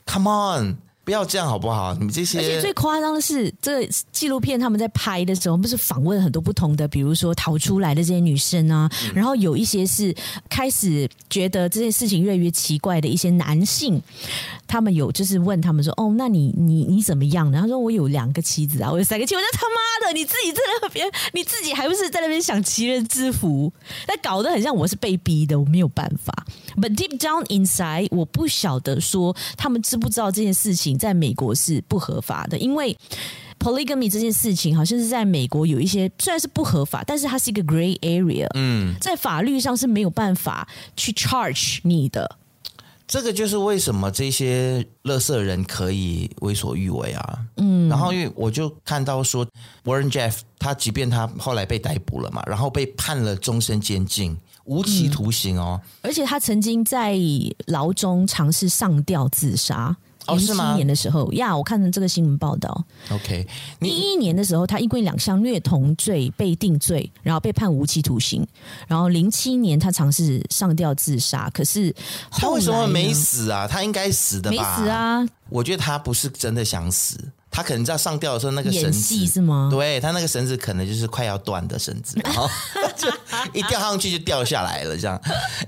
[0.06, 0.78] Come on。
[1.08, 1.94] 不要这样好不好？
[1.94, 10.14] 你们这些，而且最夸张的是，这个纪录片他们在拍的时候，不是访问很多不同的，比如说逃出来的这些女生啊，嗯、然后有一些是
[10.50, 14.04] 开始觉得这件事情越来越奇怪的一些男性，
[14.68, 23.72] 他们有就是问他们说：“哦，那你你你怎么样？”然后说：“我有两个妻子啊，我有三个妻子。”我说：“他妈的，你自己在那边，你自己还不是在那边享齐人之福？
[24.10, 26.34] 那搞得很像我是被逼的，我没有办法。
[26.76, 32.98] But deep down inside，我不晓得说他们知不知道这件事情。”在美国是不合法的，因为
[33.60, 42.38] polygamy 这件事情好像是在美国有一些虽然是不合法，但是它是一个 gray area，嗯，在法律上是没有办法去 charge 你的。
[43.08, 49.48] 这个就是为什么这些乐色人可以为所欲为啊，嗯，然后因为我就看到说
[49.86, 57.18] Warren Jeff 他即便他后来被逮捕了嘛，然后被判了终身监禁，无期徒刑哦，嗯，而且他曾经在
[57.68, 59.96] 牢中尝试上吊自杀。
[60.36, 62.86] 零七年的时候呀，我看了这个新闻报道。
[63.10, 63.48] OK，
[63.82, 68.46] 一一年的时候，他因为两项虐童罪被定罪，然后被判无期徒刑。
[68.88, 71.94] 然后零七年他尝试上吊自杀，可是
[72.32, 73.68] 他为什么没死啊？
[73.68, 74.78] 他应该死的吧？
[74.78, 75.26] 没死啊！
[75.50, 77.18] 我觉得他不是真的想死，
[77.50, 79.70] 他可能在上吊的时候那个绳子是吗？
[79.72, 82.50] 对，他那个绳子可能就是快要断的绳子，然后
[82.98, 83.08] 就
[83.54, 85.22] 一掉上去就掉下来了，这样。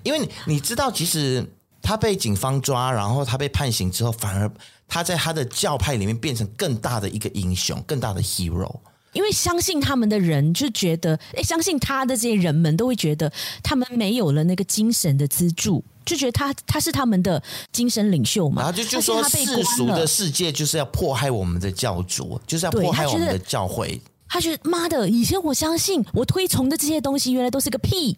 [0.04, 1.46] 因为你你知道，其实。
[1.82, 4.52] 他被警方抓，然后他被判刑之后，反而
[4.88, 8.80] 他在他的教派里面变成更大的一个英雄，更大的 hero。
[9.14, 13.32] 因为相信他们的人就觉得，诶，相信他的这些人们都会觉得，
[13.64, 18.62] 他们没有了那个精神的支柱，就觉得他他是他们的精神领袖嘛。
[18.62, 24.00] 然后就就说世俗的世界就是要迫害我们的教主，就是要迫害我们的教会。
[24.28, 28.16] 他觉得妈的，以前我相信我推崇的这些东西，原来都是个屁。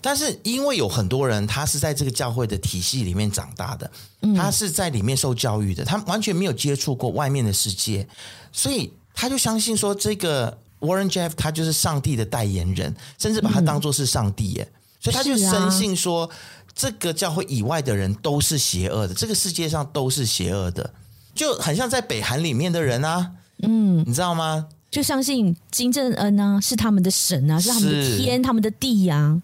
[0.00, 3.90] 但是因为有很多人，他是在这个教会的体系里面长大的，
[4.36, 8.06] 他是在里面受教育的，他完全没有接触过外面的世界，
[8.52, 14.68] 所以他就相信说，这个 Warren Jeff 他就是上帝的代言人，甚至把他当做是上帝耶，
[15.00, 16.28] 所以他就深信说，
[16.74, 20.94] 这个教会以外的人都是邪恶的，这个世界上都是邪恶的，
[21.34, 24.68] 就很像在北韩里面的人啊，嗯，你知道吗？
[24.90, 29.42] 就相信金正恩啊是他们的神啊，是他们的天，他们的地呀、啊。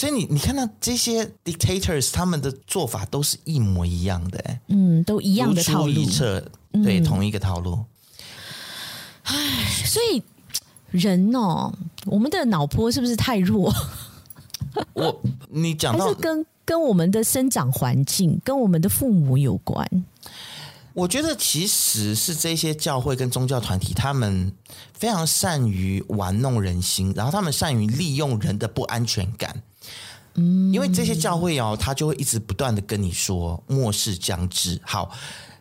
[0.00, 5.92] 所以你你看到这些 dictators 他们的做法都是一模一样的，欸，嗯，都一样的套路，
[6.82, 7.84] 对，嗯，同一个套路。
[9.24, 9.34] 唉，
[9.84, 10.22] 所以
[10.90, 11.70] 人哦，
[12.06, 13.70] 我们的脑波是不是太弱？
[14.94, 19.86] 我你讲到跟跟我们的生长环境，跟我们的父母有关。
[20.94, 24.50] 我觉得其实是这些教会跟宗教团体，他们
[24.94, 29.62] 非常善于玩弄人心，然后他们善于利用人的不安全感，
[30.72, 34.80] 因为这些教会哦，他就会一直不断的跟你说末世将至。
[34.84, 35.10] 好，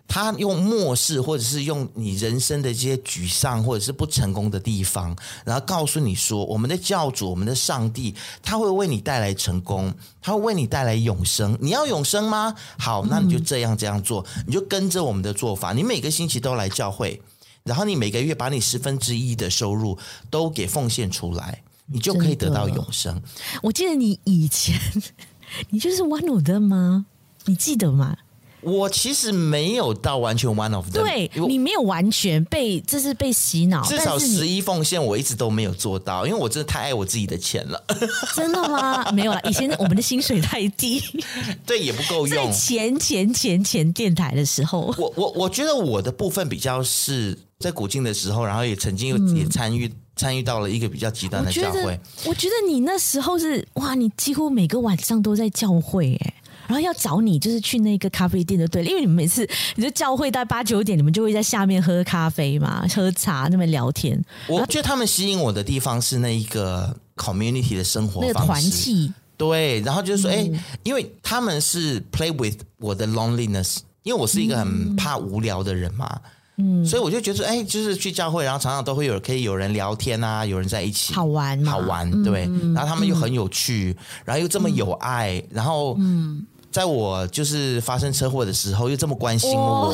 [0.07, 11.57] 他用末世，或者是用你人生的这些沮丧，或者是不成功的地方，然后告诉你说，我们的教主，我们的上帝，他会为你带来成功，他会为你带来永生。
[11.61, 12.55] 你要永生吗？
[12.77, 15.73] 好，那你就这样这样做，你就跟着我们的做法。
[15.73, 17.21] 你每个星期都来教会，
[17.63, 19.97] 然后你每个月把你十分之一的收入
[20.31, 21.61] 都给奉献出来。
[21.91, 23.21] 你就可以得到永生。
[23.61, 24.79] 我记得你以前，
[25.69, 27.05] 你就是 one of them 吗？
[27.45, 28.17] 你记得吗？
[28.61, 31.01] 我其实没有到完全 one of them。
[31.01, 33.81] 对，你没有完全被，这是被洗脑。
[33.85, 37.81] 至少十一奉献，我一直都没有做到，因为我真的太爱我自己的钱了。
[38.35, 39.09] 真的吗？
[39.13, 41.01] 没有啦，以前我们的薪水太低，
[41.65, 42.51] 对，也不够用。
[42.51, 49.89] 前前前前电台的时候，我我我觉得我的部分比较是在古晋的时候，然后也曾经有也参与。
[50.19, 56.33] 参与到了一个比较极端的教会，我觉得你那时候是哇，你几乎每个晚上都在教会哎，
[56.67, 64.21] 然后要找你就是去那个咖啡店的对，因为你们每次你在教会大概八九点，你们就会在下面喝咖啡嘛，喝茶那边聊天。
[64.49, 69.13] 我觉得他们吸引我的地方是那一个 community 的生活方式，那个团契。
[69.37, 76.09] 对，然后就是说，哎、嗯，因为他们是 play with 我的 loneliness，因为我是一个很怕无聊的人嘛。
[76.13, 82.41] 嗯嗯，所以我就觉得，哎，就是去教会，然后常常都会有可以有人聊天啊，有人在一起，好玩，好玩，对。
[82.75, 83.95] 然后他们又很有趣，
[84.25, 86.45] 然后又这么有爱，然后，嗯。
[86.71, 89.91] 在我就是发生车祸的时候，又这么关心我，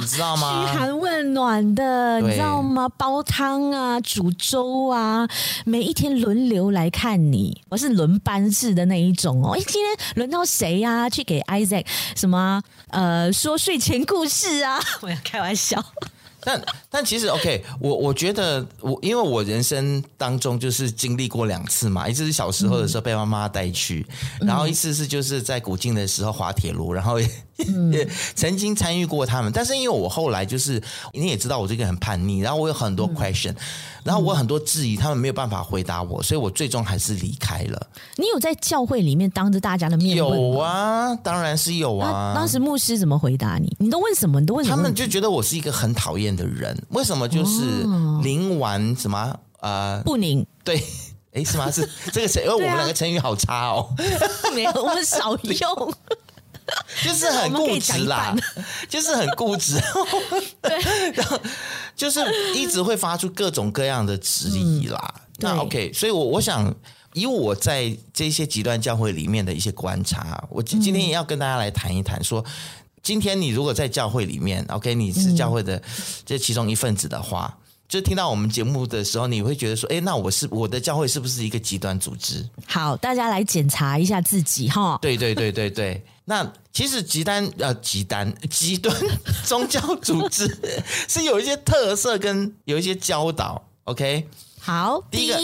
[0.00, 0.66] 你知道吗？
[0.66, 2.86] 嘘寒问暖的，你知道吗？
[2.98, 5.26] 煲汤啊，煮粥啊，
[5.64, 9.52] 每一天轮流来看你，我是轮班制的那一种哦。
[9.56, 11.08] 哎，今天轮到谁呀？
[11.08, 12.62] 去给 Isaac 什么？
[12.88, 14.78] 呃，说睡前故事啊？
[15.00, 15.82] 我要开玩笑。
[16.42, 24.06] 但但其实 OK，我我觉得我因为我人生当中就是经历过两次嘛，一次是小时候的时候被妈妈带去，
[24.40, 27.30] 嗯、然后一次是就是在古晋的时候滑铁卢，然后也，
[28.34, 30.82] 曾经参与过他们，但是因为我后来就是
[31.12, 33.52] 你也知道我这个很叛逆，然后我有很多 question。
[33.52, 33.56] 嗯
[34.02, 37.86] 然后我很多质疑，他们没有办法回答我，所以我最终还是离开了。
[38.16, 40.16] 你有在教会里面当着大家的面？
[40.16, 42.32] 有啊，当然是有啊。
[42.34, 43.76] 当时牧师怎么回答你？
[43.78, 44.40] 你都问什么？
[44.40, 44.76] 你都问什么？
[44.78, 46.74] 他们就觉得我是一个很讨厌的人。
[46.88, 47.28] 为什么？
[47.28, 47.60] 就是
[48.22, 50.46] 宁完什么呃不宁？
[50.64, 50.82] 对，
[51.34, 51.70] 哎，是吗？
[51.70, 52.42] 是这个成？
[52.42, 53.86] 因 为我们两个成语好差哦。
[54.54, 55.94] 没有，我们少用。
[57.02, 58.36] 就是很固执啦，
[58.88, 59.78] 就是很固执。
[60.60, 61.40] 对，然后
[61.96, 62.20] 就是
[62.54, 65.14] 一直会发出各种各样的质疑啦。
[65.16, 66.74] 嗯、那 OK，所以我我想
[67.14, 72.50] 以我在这些极端教会里面的一些观察，我今今天也要跟大家来谈一谈说，说
[73.02, 75.80] 今天你如果在教会里面，OK，你是教会的
[76.26, 82.46] 这其中一份子的话，嗯、就听到我们节目的时候，你会觉得说，哎，那我是我的教会是不是一个极端组织？
[82.66, 84.98] 好，大家来检查一下自己哈。
[85.00, 86.04] 对对对对对。
[86.30, 88.94] 那其实极端呃极端 极端
[89.44, 90.46] 宗教组织
[91.10, 94.28] 是有一些特色跟有一些教导，OK？
[94.60, 95.36] 好，第一个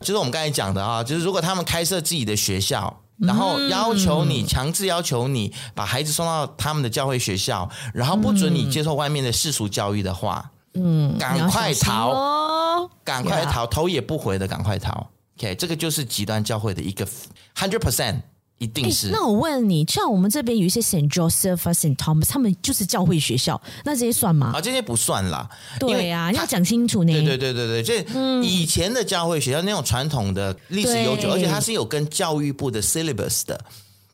[0.00, 15.06] 就是我们刚才讲的啊，就是如果他们开设自己的学校，然后要求你强制要求你把孩子送到他们的教会学校，然后不准你接受外面的世俗教育的话，嗯，赶快逃，赶快逃，头也不回的赶快逃
[15.38, 15.54] ，OK？
[15.54, 17.06] 这个就是极端教会的一个
[17.54, 18.20] hundred percent。
[18.58, 19.10] 一定是。
[19.10, 24.52] 那我问你，像我们这边有一些 Saint Joseph、Saint Thomas，他们就是教会学校，那这些算吗？
[24.54, 25.48] 啊，这些不算啦。
[25.80, 27.12] 对呀、啊，你要讲清楚呢。
[27.12, 33.60] 对对对对对，这以前的教会学校那种传统的历史悠久，而且它是有跟教育部的 syllabus 的，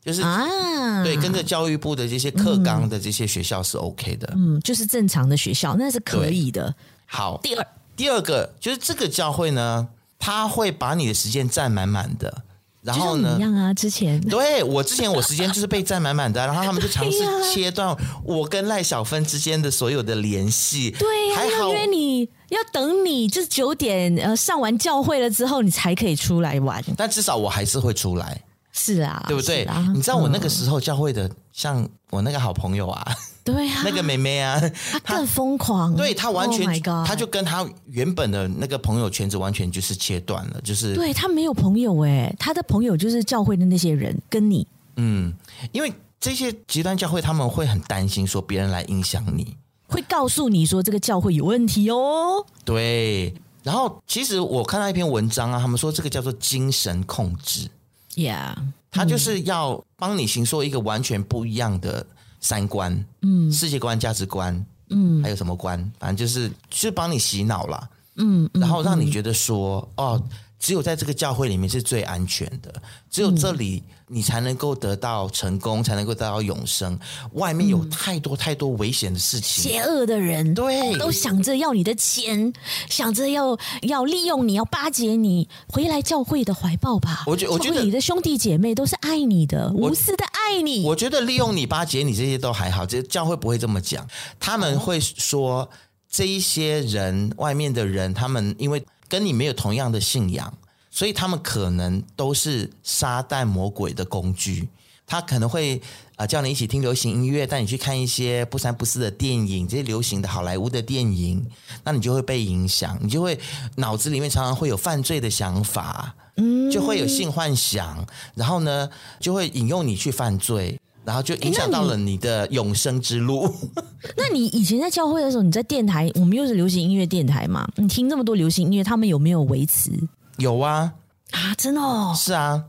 [0.03, 4.33] 就是啊，对，跟着教育部的这些课纲的这些学校是 OK 的。
[4.35, 6.73] 嗯，就是正常的学校，那是可以的。
[7.05, 9.87] 好，第二第二个就是这个教会呢，
[10.17, 12.43] 他会把你的时间占满满的。
[12.81, 13.35] 然后呢？
[13.37, 17.19] 一样啊，之前对我之前我时间就是被占满满的，然后他们就尝试
[17.53, 20.91] 切断我跟赖小芬之间的所有的联系。
[20.91, 26.83] 对还好要约你要等你就是九点呃上完教会了之后，你才可以出来玩。
[26.97, 28.41] 但至少我还是会出来。
[28.73, 29.63] 是啊，对不对？
[29.65, 33.05] 啊、你知道我那个时候教会的，嗯、像我那个好朋友啊，
[33.43, 34.61] 对啊，那个妹妹啊，
[35.03, 44.67] 她更疯狂，对她完全，oh、她就跟她原本的那个朋友圈子完全就是切断了，就是对她没有朋友哎，她的朋友就是教会的那些人，跟你，
[44.97, 45.33] 嗯，
[45.71, 53.33] 因为这些极端教会他们会很担心说别人来影响你，会告诉你说这个教会有问题哦，对，
[53.63, 57.67] 然后其实我看到一篇文章啊，他们说这个叫做精神控制。
[58.15, 58.53] Yeah，
[58.91, 62.05] 他就是要帮你行说一个完全不一样的
[62.41, 65.79] 三观，嗯，世界观、价值观，嗯，还有什么观？
[65.97, 70.21] 反正就是就是帮你洗脑了，嗯，然后让你觉得说，哦，
[70.61, 72.71] 只有在这个教会里面是最安全的，
[73.09, 76.97] 只有这里你才能够得到成功，才能够得到永生。
[77.33, 82.53] 外面有太多太多危险的事情，邪恶的人，对，都想着要你的钱，
[82.87, 85.49] 想着要要利用你，要巴结你。
[85.67, 90.85] 回来教会的怀抱吧，我觉我觉得你的兄弟姐妹都是爱你的，无私的爱你。
[90.85, 94.07] 我觉得利用你、巴结你这些都还好，这教会不会这么讲，
[94.39, 95.67] 他们会说
[96.07, 98.85] 这一些人，外面的人，他们因为。
[99.11, 100.57] 跟你没有同样的信仰，
[100.89, 104.69] 所以他们可能都是撒旦魔鬼的工具。
[105.05, 105.81] 他可能会
[106.15, 111.45] 啊、叫你一起听流行音乐，带你去看一些不三不四的电影，这些流行的好莱坞的电影，
[111.83, 113.37] 那你就会被影响，你就会
[113.75, 118.89] 脑子里面常常会有犯罪的想法，嗯，就会有性幻想，然后呢
[119.19, 120.79] 就会引诱你去犯罪。
[121.03, 123.53] 然后就影响到了你的永生之路。
[124.17, 127.67] 那你以前在教会的时候，你在电台，我们又是流行音乐电台嘛？
[127.75, 129.91] 你听这么多流行音乐，他们有没有维持？
[130.37, 130.93] 有啊，
[131.31, 132.63] 啊，真的哦，是啊。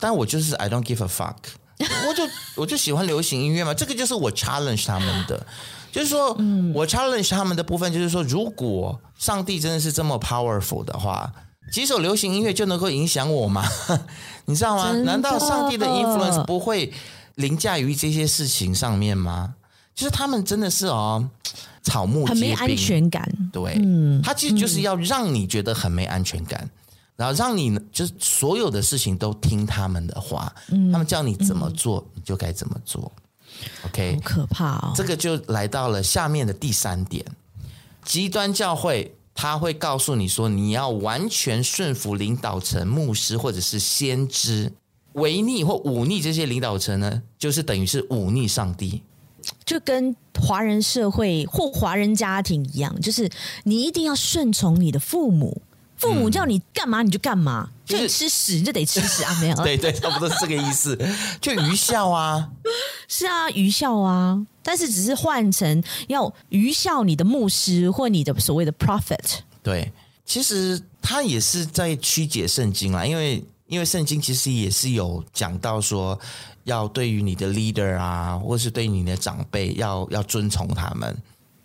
[0.00, 1.36] 但我就是 I don't give a fuck，
[2.08, 2.24] 我就
[2.60, 3.72] 我就喜欢流行音乐嘛。
[3.72, 5.46] 这个就是我 challenge 他们的，
[5.92, 11.32] 就是说，嗯，我 challenge 他们的部分就是说，如果上帝真的是这么 powerful 的话，
[11.72, 13.64] 几首流行音乐就能够影响我吗？
[14.46, 14.90] 你知道吗？
[15.02, 16.92] 难道上帝的 influence 不会？
[17.38, 19.54] 凌驾于这些事情上面吗？
[19.94, 21.28] 就是他们真的是哦，
[21.82, 23.28] 草木，很没安全感。
[23.52, 26.70] 对，嗯，他其实就是要让你觉得很没安全感，嗯、
[27.16, 33.10] 然后让你就是所有的事情都听他们的话，嗯、他们叫你怎么做，嗯、你就该怎么做。
[33.86, 34.92] OK，好可怕哦。
[34.96, 37.24] 这个就来到了下面的第三点，
[38.04, 44.72] 极端教会他会告诉你说，你要完全顺服领导层、牧师或者是先知。
[45.18, 49.02] 违逆或忤逆这些领导层呢，就是等于是忤逆上帝，
[49.64, 53.28] 就跟华人社会或华人家庭一样，就是
[53.64, 55.60] 你一定要顺从你的父母，
[55.96, 59.56] 父母叫你干嘛你就干嘛，嗯、就你吃屎你就得吃屎啊，没有？
[59.56, 60.98] 对对，差不多是这个意思，
[61.40, 62.50] 就愚孝啊，
[63.08, 69.92] 是啊，愚孝啊，但是只是换成要愚孝你的牧师或你的所谓的 prophet，对，
[70.24, 73.44] 其实他也是在曲解圣经啊，因为。
[73.68, 76.18] 因为圣经其实也是有讲到说，
[76.64, 81.16] 要对于你的 leader 啊，或是对于你的长辈，要要遵从他们。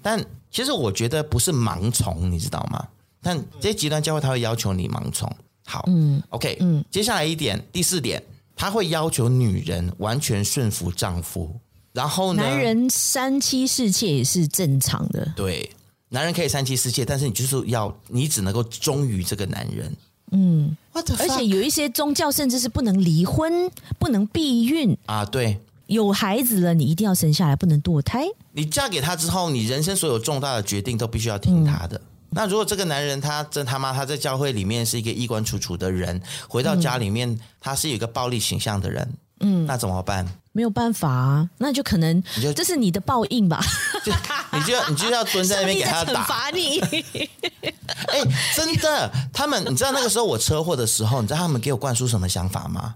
[0.01, 2.86] 但其实我觉得不是盲从，你知道吗？
[3.22, 5.34] 但这些极端教会他会要求你盲从。
[5.66, 8.22] 好，嗯，OK，嗯，接下来一点，第四点，
[8.54, 11.58] 他会要求女人完全顺服丈夫。
[11.93, 15.32] 然后呢，男人三妻四妾也是正常的。
[15.38, 15.72] 对，
[16.10, 19.95] 男人可以三妻四妾，但是你就是要，你只能够忠于这个男人。
[20.36, 23.69] 嗯，而且有一些宗教甚至是不能离婚、
[23.99, 25.23] 不能避孕啊。
[25.23, 28.25] 对，有孩子了，你一定要生下来，不能堕胎。
[28.51, 31.97] 你嫁给他之后，你人生所有重大的决定都必须要听他的。
[31.97, 39.07] 嗯、那如果这个男人他真他妈他在教会里面是一个衣冠楚楚的人，回到家里面、嗯、他是有一个暴力形象的人，
[39.44, 40.26] 嗯，那怎么办？
[40.54, 43.60] 没有办法啊，那就可能就这是你的报应吧。
[44.04, 44.12] 就
[44.58, 46.80] 你就要你就要蹲在那边给他打， 罚你。
[48.08, 52.96] 哎、欸，真的，他们你知道那个时候我车祸的时候，你知道他们给我灌输什么想法吗？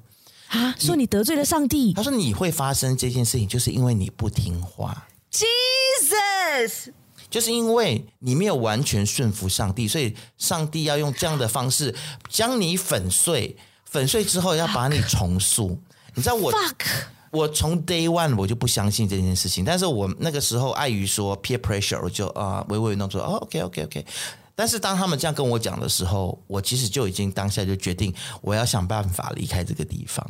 [0.50, 1.94] 啊，说你得罪了上帝。
[1.94, 5.08] 他说你会发生这件事情，就是因为你不听话。
[5.32, 6.92] Jesus，
[7.30, 11.94] 就是因为你没有完全顺服上帝，所以上帝要用这样的方式
[12.30, 15.78] 将你粉碎，粉碎之后要把你重塑。
[16.18, 16.52] 你知道我。
[16.52, 16.86] Fuck.
[17.30, 24.06] 我从 day one 我就不相信这件事情，但是我那个时候碍于说 peer pressure，我就啊唯唯诺诺说哦 OK OK OK。
[24.56, 28.12] 但是当他们这样跟我讲的时候，我其实就已经当下就决定
[28.42, 30.26] 我要想办法离开这个地方。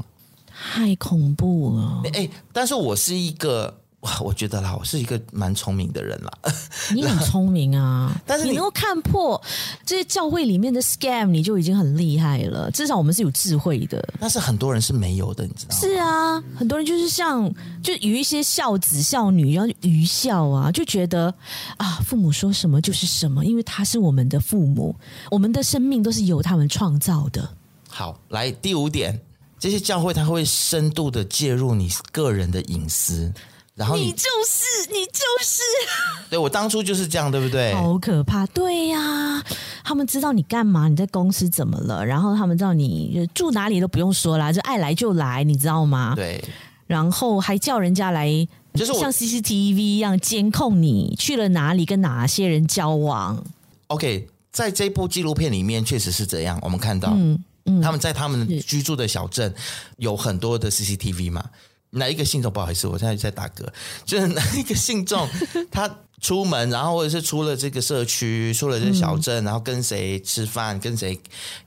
[0.48, 2.02] 太恐怖了！
[2.14, 3.74] 哎，但是我是一个。
[4.02, 6.32] 哇，我觉得啦，我是一个蛮聪明的人啦。
[6.94, 9.42] 你很聪明啊， 但是你，你能够看破
[9.84, 12.70] 这些教会里面的 scam，你就已经很厉害了。
[12.70, 14.08] 至少我们是有智慧的。
[14.20, 15.82] 但是很多人是没有的，你知道吗？
[15.82, 21.34] 是啊，很多人就是像，就有一些孝子孝女，然后愚孝啊，就觉得
[21.78, 24.96] 啊，父母说什么就是什么，因为他是我们的父母，
[25.32, 27.50] 我们的生命都是由他们创造的。
[27.90, 29.20] 好，来第五点，
[29.58, 33.34] 这些教会他会深度的介入你个人的隐私。
[33.78, 35.62] 然后你，你就是你就是，
[36.32, 37.72] 对，我当初就是这样，对不对？
[37.76, 39.46] 好可怕，对呀、啊，
[39.84, 46.14] 他们知道你干嘛，你在公司怎么了，然后他们知道你住哪里都不用说啦，就爱来就来，你知道吗？
[46.16, 46.44] 对，
[46.88, 48.28] 然后还叫人家来，
[48.74, 53.44] 就是像 CCTV 一样监控你去了哪里，跟哪些人交往。
[53.90, 59.54] OK，在这部纪录片里面确实是这样，我们看到，嗯嗯，他们在他们居住的小镇
[59.98, 61.46] 有很多的 CCTV 嘛。
[61.92, 62.52] 哪一个信众？
[62.52, 63.66] 不好意思，我现在在打嗝。
[64.06, 65.28] 就是哪一个信众，
[65.72, 71.20] 他出门，然后或者是出了这个社区，出了这个小镇，嗯、然后跟谁吃饭，跟谁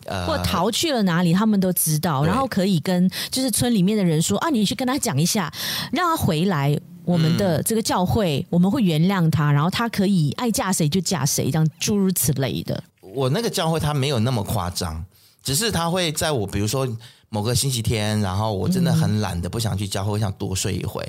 [0.05, 5.53] 呃，或逃去了哪里，他们都知道，然后可以跟就是村里面的人说啊，你去跟他讲一下，
[5.93, 12.83] 让他回来我们的这个教会，嗯、我们会原谅他，然后他可以爱嫁谁就嫁谁，这样诸如此类的。
[13.01, 15.05] 我那个教会他没有那么夸张，
[15.43, 16.87] 只是他会在我比如说。
[17.33, 21.01] 某个星期天，然后我真的很懒得不想去教会，我想多睡一会，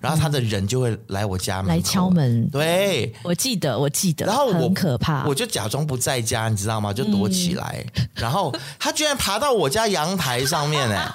[0.00, 2.48] 然后他的人就会来我家门来敲门。
[2.50, 4.26] 对，我记得，我记得。
[4.26, 6.92] 然后我很可怕，我就假装不在家，你知道吗？
[6.92, 7.86] 就躲起来。
[7.94, 11.08] 嗯、然后他居然爬到我家阳台上面，哎，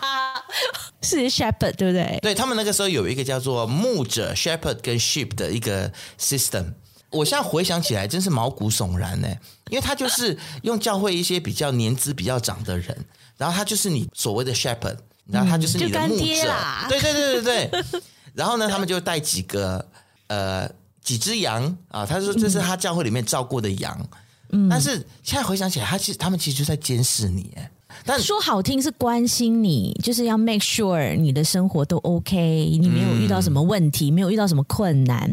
[1.03, 2.17] 是 shepherd 对不对？
[2.21, 6.67] 对，他们那个时候有一个叫做牧者 shepherd 跟 sheep 的一个 system。
[7.09, 9.27] 我现在回想起来，真是毛骨悚然呢，
[9.69, 13.05] 因为他就是用教会一些比较年资比较长的人。
[13.37, 17.83] 然后他就是你所谓的 shepherd，然后他就是你的牧者，嗯、对对对对对。
[18.33, 19.85] 然后呢，他们就带几个
[20.27, 20.67] 呃
[21.03, 24.09] 几只羊啊，他说这是他教会里面照顾的羊。
[24.49, 27.71] 嗯，但是现在回想起来，他其实他们其实就在监视你，哎，
[28.03, 35.31] 但说好听是关心你，就是要 make sure 你的生活都 OK，你没有遇到什么问题，嗯、没有遇到什么困难，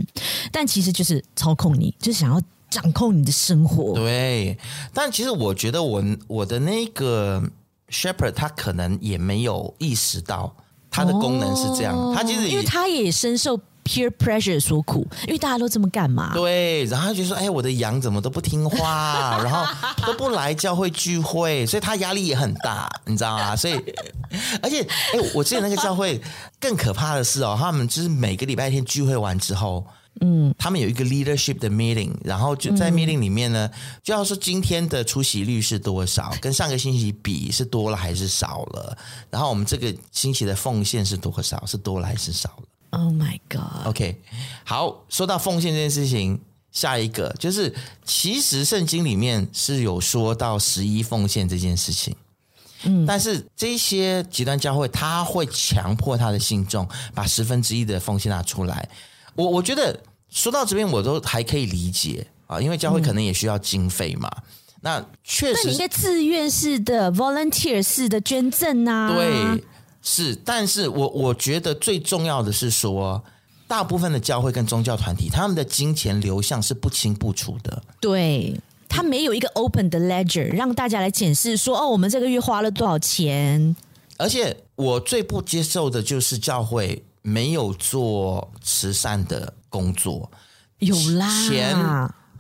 [0.53, 3.95] 但其实就是操控你，就是想要掌控你的生活。
[3.95, 4.59] 对，
[4.93, 7.43] 但其实我觉得我我的那个。
[7.91, 10.55] Shepherd 他可能也没有意识到
[10.91, 16.33] 他的功能是这样，哦、他其实因为他也深受 peer pressure 所苦，因为大家都这么干嘛？
[16.35, 19.67] 对，然后他就说：“哎，我的羊怎么都不听话， 然后
[20.07, 23.57] 都不来教会聚会，所以他压力也很大，你知道吗？
[23.57, 23.75] 所以，
[24.63, 26.21] 而且，哎，我记得那个教会
[26.61, 29.85] 更可怕的是哦，他们就是每个礼拜天聚会完之后。”
[30.23, 38.99] 嗯，他们有一个 leadership 的 meeting，然后就在 meeting 里面呢，嗯、就要说今天的出席率是多少， 跟上个星期比是多了还是少了，
[39.31, 44.17] 然后我们这个星期的奉献是多少，是多了还是少了？Oh my god！OK，、okay,
[44.65, 46.39] 好，说到奉献这件事情，
[46.71, 52.15] 下一个就是其实圣经里面是有说到十一奉献这件事情，
[52.83, 58.87] 嗯，但是这些极端教会他会强迫他的信众把十分之一的奉献拿出来。
[59.41, 64.29] 我我觉得说到这边，我都还可以理解啊，因为教会可能也需要经费嘛。
[64.37, 64.43] 嗯、
[64.83, 69.15] 那确实，那你应该自愿式的、volunteer 式的捐赠啊。
[69.15, 69.63] 对，
[70.03, 73.23] 是，但是我我觉得最重要的是说，
[73.67, 77.83] 大部分的教会跟宗教团体，他们的金钱流向是不清不楚的。
[77.99, 78.55] 对，
[78.89, 83.75] 他没有一个 open 的 ledger 让大家来检视说，哦，我们这个月花了多少钱。
[84.19, 87.03] 而且我最不接受的就是教会。
[87.23, 90.31] 没有做慈善的工作，
[90.79, 91.77] 有啦，钱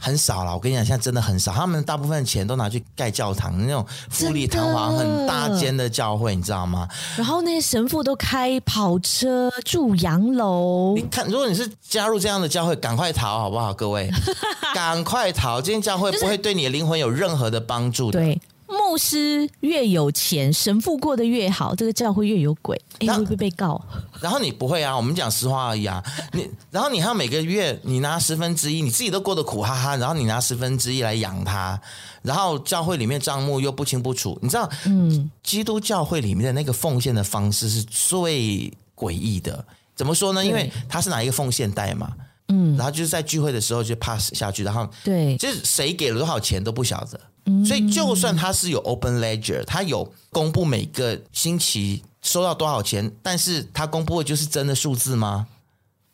[0.03, 0.55] 很少了。
[0.55, 1.53] 我跟你讲，现在真的很少。
[1.53, 6.89] 他们大部分钱都拿去盖教堂，那种富丽堂皇、很大间的教会，你知道吗？
[7.19, 10.95] 然后那些神父都开跑车、住洋楼。
[10.97, 13.75] 你看，如果你是加入这样的教会，赶快逃好不好？
[13.75, 14.11] 各位，
[14.75, 15.61] 赶快逃！
[15.61, 18.19] 这间教会不会对你的灵魂有任何的帮助的。
[18.19, 18.41] 对。
[18.71, 23.81] 牧师越有钱，神父过得越好，这个教会越有鬼，哎，会不会被告？
[24.21, 26.03] 然后你不会啊，我们讲实话而已啊。
[26.33, 31.81] 你然后你还要每个月你拿十分之一，你自己都过得苦哈哈，然后你拿十分之一来养他，
[32.23, 34.69] 然后教会里面账目又不清不楚，你知道？
[34.87, 39.65] 嗯，基督教会里面的那个奉献的方式是最诡异的。
[39.97, 40.45] 怎么说呢？
[40.45, 42.13] 因为他是拿一个奉献袋嘛，
[42.49, 47.21] 嗯，然后就是在聚会的时候就 pass 下去，然后对，就是谁给了多少钱都不晓得。
[47.67, 55.47] 所以，就算他是有 open ledger，他有公布每个星期收到多少钱，但是他公布的就是真的数字吗？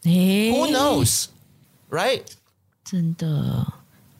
[0.04, 2.22] 诶，Who knows，right？
[2.84, 3.66] 真的，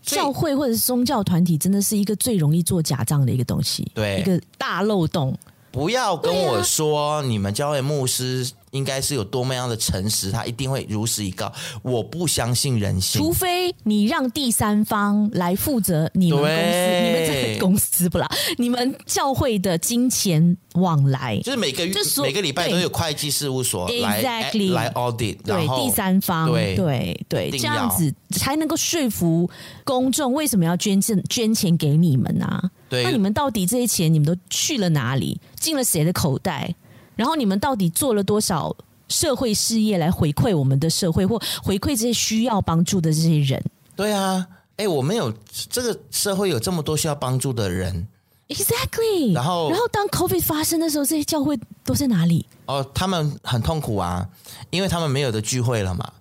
[0.03, 5.37] 教会或者是宗教团体真的是一个最容易做假账的一个东西，对，一个大漏洞。
[5.71, 8.51] 不要跟我说你们教会牧师。
[8.77, 11.53] 应该是有多么样的诚实，他一定会如实以告。
[11.83, 16.57] 我不相信人性，除非你让第三方来负责你们公司，
[17.03, 29.49] 你们这个公司不啦，你们教会的金钱往来，就是每个月每个礼拜都有会计事务所来 exactly, 来 audit，对第三方，对对对，这样子才能够说服
[29.85, 32.71] 公众为什么要捐赠捐钱给你们呢、啊？
[32.89, 35.41] 对，那你们到底这些钱你们都去了哪里？
[35.59, 36.75] 进了谁的口袋？
[37.17, 38.75] 然后你们到底做了多少
[39.09, 43.63] 社会事业来回馈我们的社会，或回馈这些需要帮助的这些人？
[43.97, 44.47] 对啊，
[44.77, 45.33] 哎，我们有
[45.71, 48.07] 这个社会有这么多需要帮助的人
[48.49, 49.35] ，Exactly。
[49.35, 52.45] 然后，然后当 COVID 发生的时候，这些教会都在哪里？
[52.67, 54.29] 哦，他们很痛苦啊，
[54.71, 56.13] 因为他们没有的聚会了嘛，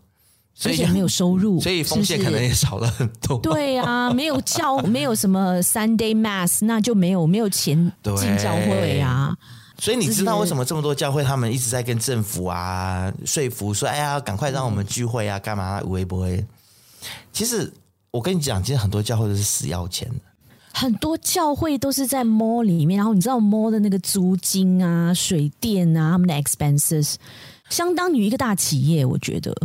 [0.53, 3.37] 所以没有收入， 所以奉献可能也少了很多。
[3.39, 9.35] 对啊， 没有教，没有什么 Sunday Mass，那就没有没有钱进教会啊。
[9.77, 15.79] 所以你知道为什么这么多教会他们一直在跟政府啊说服说，哎呀，赶快让我们聚会啊，干嘛？
[15.81, 16.45] 会不会？
[17.33, 17.71] 其实
[18.11, 20.15] 我跟你讲，其实很多教会都是死要钱的。
[20.73, 27.15] 很多教会都是在 mall 里面，然后你知道 mall 的那个租金啊、水电啊，他们的 expenses
[27.69, 29.55] 相当于一个大企业，我觉得。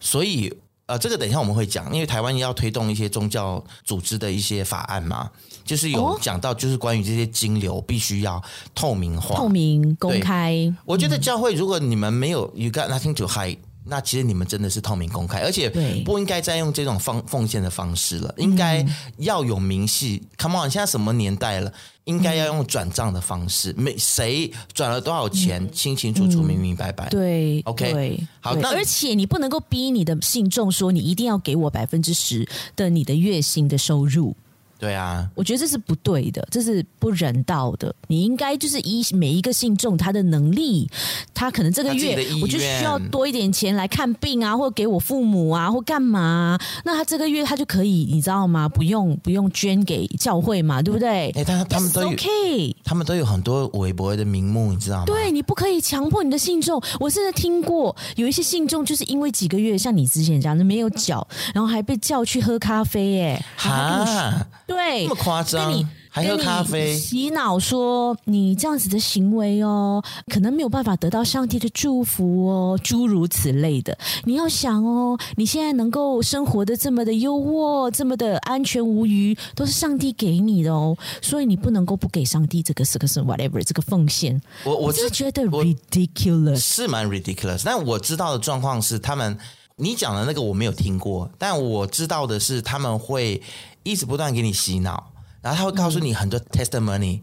[0.00, 0.52] 所以，
[0.92, 5.30] 呃，这个等一下我们会讲，因为台湾要推动一些宗教组织的一些法案嘛，
[5.64, 8.42] 就是有讲到，就是关于这些金流必须要
[8.74, 10.70] 透明化、透明公开。
[10.84, 13.56] 我觉得教会如果你们没有、嗯、you got nothing to hide。
[13.84, 15.68] 那其实你们真的是透明公开，而且
[16.04, 18.86] 不应该再用这种奉奉献的方式了，应该
[19.16, 20.22] 要有明细。
[20.22, 21.72] 嗯、Come on，现在什么年代了？
[22.04, 27.08] 应该要用转账的方式，每谁转了多少钱，嗯、清清楚楚、明明白白。
[27.08, 28.54] 对，OK，对好。
[28.56, 34.36] 那而且你不能够逼你的信众说，你一定要给我百分之十的你的月薪的收入。
[34.82, 37.94] 对啊，我觉得这是不对的，这是不人道的。
[38.08, 40.90] 你应该就是以每一个信众他的能力，
[41.32, 46.60] 他可能这个月我就需要多一点钱来看病啊，或给我父母啊，或干嘛啊。
[46.84, 48.68] 那他这个月他就可以，你知道吗？
[48.68, 51.30] 不用不用捐给教会嘛，对不对？
[51.36, 55.04] 哎，他他们都有，OK，他们都有很多微博的名目，你知道吗？
[55.06, 56.82] 对，你不可以强迫你的信众。
[56.98, 61.24] 我甚至听过有一些信众就是因为几个月，像你之前讲的没有缴，
[61.54, 64.44] 然后还被叫去喝咖啡，哎，哈。
[64.72, 70.02] 对，这么夸张，还喝咖啡，洗脑说你这样子的行为哦，
[70.32, 73.96] 可能没有办法得到上帝的祝福哦，诸如此类的。
[74.24, 84.40] 你要想哦，你现在能够生活的这么的优渥，这么的安全无虞，都是上帝给你的哦，所以你不能够不给上帝这个这个是 whatever 这个奉献。
[84.64, 89.38] 我我是觉得 ridiculous，是蛮 ridiculous，但我知道的状况是他们。
[89.76, 93.40] 你讲的那个我没有听过，但我知道的是他们会
[93.82, 97.20] 一直不断给你洗脑，然后他会告诉你很多 testimony，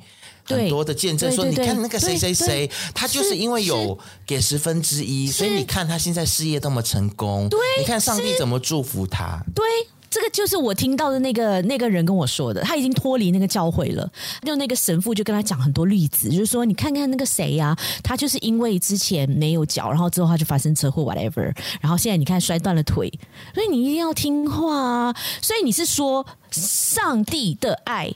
[0.48, 9.64] 嗯、很多的见证，说你看那个谁谁谁，他就是因为有给十分之一，所以你看他现在事业多么成功，对，你看上帝怎么祝福他，对。
[10.10, 14.10] 这个就是我听到的那个那个人跟我说的，他已经脱离那个教会了。
[14.44, 23.12] 就那个神父就跟他讲很多例子，就是说你看看那个谁呀、啊，他就是因为之前没有脚，然后之后他就发生车祸，whatever，然后现在你看摔断了腿，
[23.54, 25.16] 所以你一定要听话啊。
[25.42, 28.12] 所以你是说上帝的爱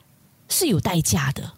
[0.49, 1.51] 是有代价的？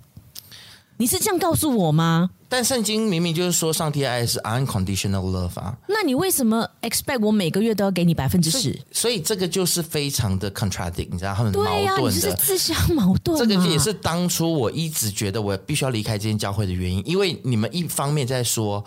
[0.98, 2.32] 你是这样告诉我吗？
[2.56, 5.78] 但圣经明明就是说，上帝的爱是 unconditional love 啊。
[5.89, 8.80] 那你为什么 expect 我每个月都要给你百分之十？
[8.93, 11.82] 所以这个就是非常的 contradict，你知道他们矛盾的。
[11.82, 13.38] 对呀，你是自相矛盾。
[13.38, 18.82] 这个也是当初我一直觉得我必须要离开这间教会的原因，因为你们一方面在说，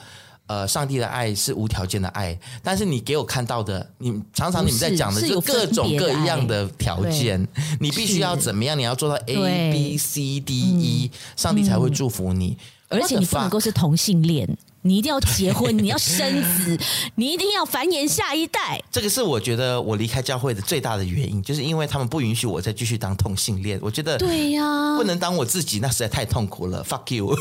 [0.46, 7.46] 呃，上帝的爱是无条件的爱，但是你给我看到的，你常常你们在讲的是各种各样的条件，
[7.78, 8.78] 你必须要怎么样？
[8.78, 12.56] 你要做到 A B C D E，上帝才会祝福你。
[12.88, 14.48] 而且你不能够是同性恋，
[14.80, 16.78] 你一定要结婚， 你要生子，
[17.16, 18.82] 你一定要繁衍下一代。
[18.90, 23.78] 这个是我觉得我离开教会的最大的原因，就是因为他们不允许我再继续当同性恋。
[23.82, 26.82] 我觉得对呀，不能当我自己，那实在太痛苦了。
[26.82, 27.36] Fuck you！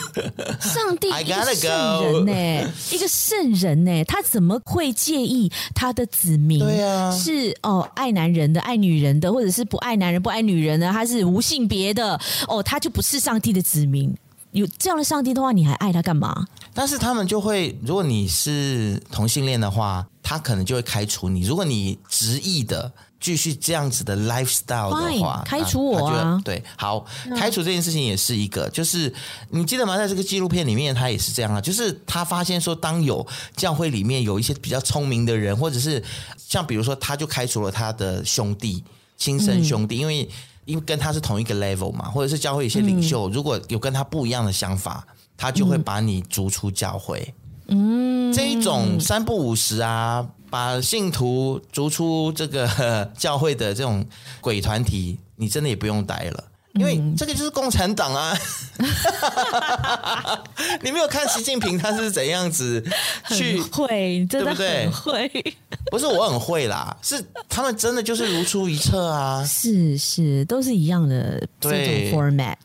[0.59, 6.59] 上帝一个圣人呢，一个圣人呢，他怎么会介意他的子民？
[6.59, 12.19] 对呀，是哦，爱男人的，爱女人的，或者是不爱男人不爱女人的，他是无性别的
[12.49, 14.13] 哦，他就不是上帝的子民。
[14.57, 16.47] 有这样的上帝的话，你还爱他干嘛？
[16.73, 21.41] 但是他们就会，如果你是同性恋的话，他可能就会开除你。
[21.41, 26.41] 如果你执意的继续这样子的 lifestyle 的话，开除我啊！
[26.43, 27.05] 对，好，
[27.37, 29.13] 开除这件事情也是一个，就是
[29.51, 29.95] 你记得吗？
[29.95, 36.03] 在这个纪录片里面，他也是这样啊，就是他发现说，当有教会里面有一些比较聪明的人，或者是
[36.35, 38.83] 像比如说，他就开除了他的兄弟，
[39.17, 40.27] 亲生兄弟，嗯、因为。
[40.67, 47.33] 因为跟他是同一个 level 嘛，或者是教会一些领袖，嗯、如果有跟他不一样的想法，他就会把你逐出教会。
[47.69, 54.05] 嗯，这一种三不五时啊，把信徒逐出这个 教会的这种
[54.41, 56.43] 鬼团体，你真的也不用待了，
[56.79, 58.37] 因为这个就是共产党啊。
[60.81, 62.83] 你没有看习近平他是怎样子
[63.29, 65.27] 去会，真的很会。
[65.27, 65.57] 对不对？
[65.91, 69.43] 不是我很会啦，是他们真的就是如出一辙啊！
[69.45, 72.55] 是是，都是一样的这种 format。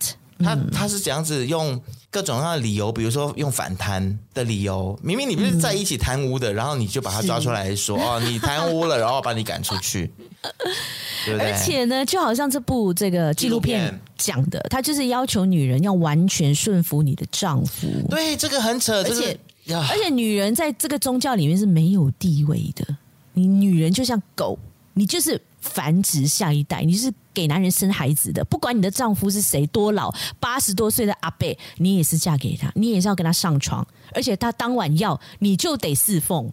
[0.42, 1.80] 他他是怎样子用
[2.10, 10.10] 各种各样的理由，比如说用反贪的理由，明明你不是在一起贪污的，嗯、然后你就把他抓出来说是 哦，你贪污了，然后把你赶出去，
[11.24, 11.52] 对不对？
[11.52, 17.86] 而且呢，就好像这部这个纪录片讲的，他就是要求女人要完全顺服你的丈夫。
[18.10, 19.38] 对，这个很扯，而且
[19.90, 22.96] 而且女人在这个宗教里面是没有地位的。
[23.34, 24.58] 你女人就像狗，
[24.92, 28.44] 你就是繁殖下一代，你是给男人生孩子的。
[28.44, 36.52] 不管你的丈夫是谁，多老，八十多岁的阿伯，你也是嫁给他，你也是要跟他上床，而且他当晚要，你就得侍奉。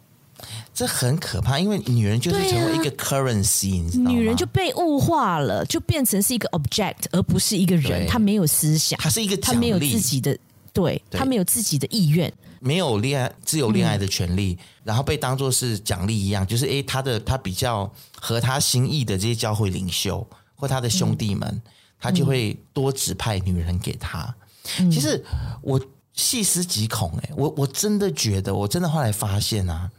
[0.73, 4.11] 这很可怕，因为女人就是成为一个 currency，、啊、你知道吗？
[4.11, 8.07] 女人就被物化了，就变成是一个 object，而不是一个人。
[8.07, 10.37] 她没有思想，她是一个，她没有自己的，
[10.73, 21.61] 对，他没有自己的意愿，没有恋爱自由恋爱的权利，嗯、然后被当做是奖励一样，就是诶，他的他比较合他心意的这些教会领袖或他的兄弟们，
[21.99, 24.33] 他、嗯、就会多指派女人给他。
[24.79, 25.23] 嗯、其实
[25.61, 25.79] 我
[26.13, 29.89] 细思极恐、欸，诶，我我真的觉得，我真的后来发现啊。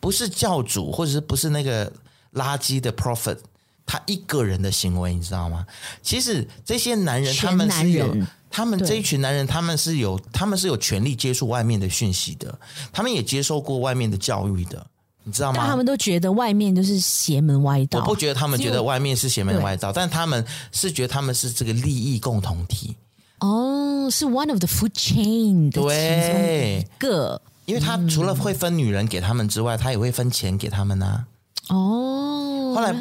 [0.00, 1.90] 不是教主，或者是不是那个
[2.34, 3.38] 垃圾的 prophet，
[3.86, 5.66] 他一个人的行为，你知道吗？
[6.02, 8.14] 其实这些男人，他们是有，
[8.54, 12.56] 他们这一群男人，他们是有，他们是有权利接触外面的讯息的，
[12.92, 14.86] 他们也接受过外面的教育的，
[15.24, 15.58] 你知道吗？
[15.58, 17.98] 但他们都觉得外面就是邪门歪道。
[17.98, 22.94] 我不觉得他们觉得外面是邪门歪道，但他们是觉得他们是这个利益共同体。
[23.40, 26.40] 哦，是 one of the food chain 的其中
[26.78, 27.42] 一个。
[27.66, 31.26] 因为他除了会分女人给他们之外，他也会分钱给他们呐、啊。
[31.70, 32.92] 哦，后来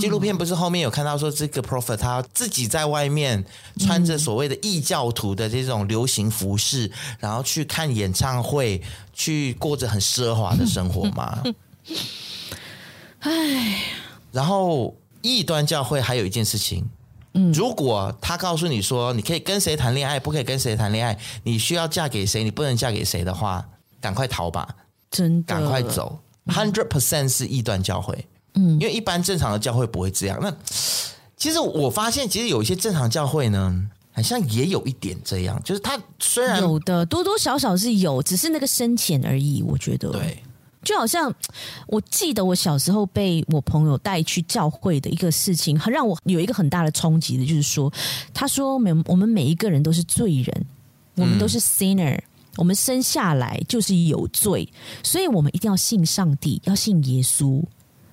[0.00, 3.44] 纪录片不是后面有看到说，这个 prophet 他自己在外面
[3.78, 8.82] 穿着所谓的异教徒的这种流行服饰，嗯、然后去看演唱会，
[9.12, 11.42] 去过着很奢华的生活嘛。
[13.20, 13.82] 唉，
[14.32, 16.88] 然后异端教会还有一件事情，
[17.34, 23.64] 嗯，如果他告诉你说，你可以跟谁谈恋爱，不可以跟谁谈恋爱，你需要嫁给谁，你不能嫁给谁的话。
[24.02, 24.66] 赶快逃吧！
[25.10, 30.38] 真的，赶快走！Hundred percent 是异端教会，嗯，因为一般正常的教会不会这样。
[30.40, 30.52] 那
[31.36, 39.62] 其实我发现，其实有一些正常教会呢，好像也有一点这样，就是他虽然有的多多少少是有，只是那个深浅而已。
[39.62, 40.42] 我觉得，对，
[40.82, 41.32] 就好像
[41.86, 47.92] 我记得我小时候被我朋友带去教会的一个事情，很让我有一个很大的冲击的，就是说，
[48.34, 50.66] 他说每我们每一个人都是罪人，
[51.14, 52.16] 我们都是 sinner。
[52.16, 52.22] 嗯
[52.56, 54.68] 我们生下来就是有罪，
[55.04, 57.62] 所以我们一定要信上帝，要信耶稣，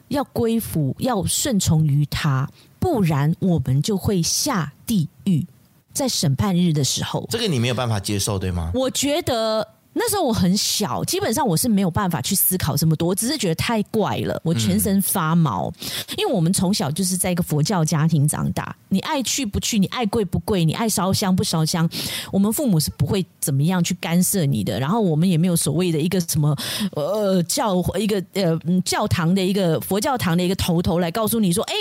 [0.10, 2.50] 要归服，要顺从于他，
[2.80, 5.46] 不然我们就会下地狱。
[5.94, 8.72] 在审判日的时候，这个你没有办法接受，对吗？
[8.74, 9.68] 我觉得。
[10.00, 15.74] 那时候我很小，基本上我是没有办法去思考这么多，我只是觉得太怪了，我全身发毛。
[16.18, 21.90] 因为我们从小就是在一个佛教家庭长大，你爱去不去，你爱跪不跪，你爱烧香不烧香，
[22.32, 24.80] 我们父母是不会怎么样去干涉你的。
[24.80, 26.56] 然后我们也没有所谓的一个什么
[26.92, 31.74] 呃教一个呃教堂的一个佛教堂的一个头头来告诉你说，哎。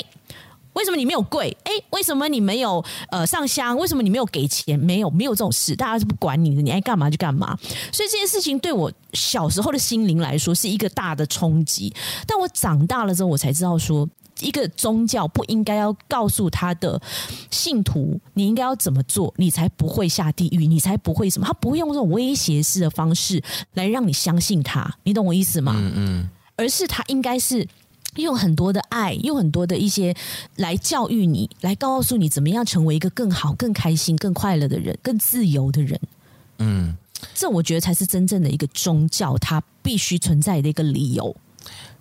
[0.76, 1.56] 为什么你没有跪？
[1.64, 3.76] 哎，为什么你没有呃上香？
[3.78, 4.78] 为什么你没有给钱？
[4.78, 7.58] 没有，没有这种事，大家是不管你的，你爱干嘛就干嘛。
[7.90, 11.92] 所以这件事情对我小时候的心灵来说是一个大的冲击。
[12.26, 14.06] 但我长大了之后，我才知道说，
[14.40, 17.00] 一个宗教不应该要告诉他的
[17.50, 21.46] 信徒，你应该要怎么做，你才不会下地狱，你才不会什么。
[21.46, 25.72] 他不会用这种威胁式的方式来让你相信他，你懂我意思吗？
[25.74, 27.66] 嗯嗯，而是他应该是。
[28.16, 30.14] 用很多的爱，用很多的一些
[30.56, 36.00] 来教育你，来告诉你怎么样成为一个更好、更开心、更快乐的人，更自由的人。
[36.58, 36.96] 嗯，
[37.34, 41.34] 这我觉得才是真正的一个宗教，它必须存在的一个理由。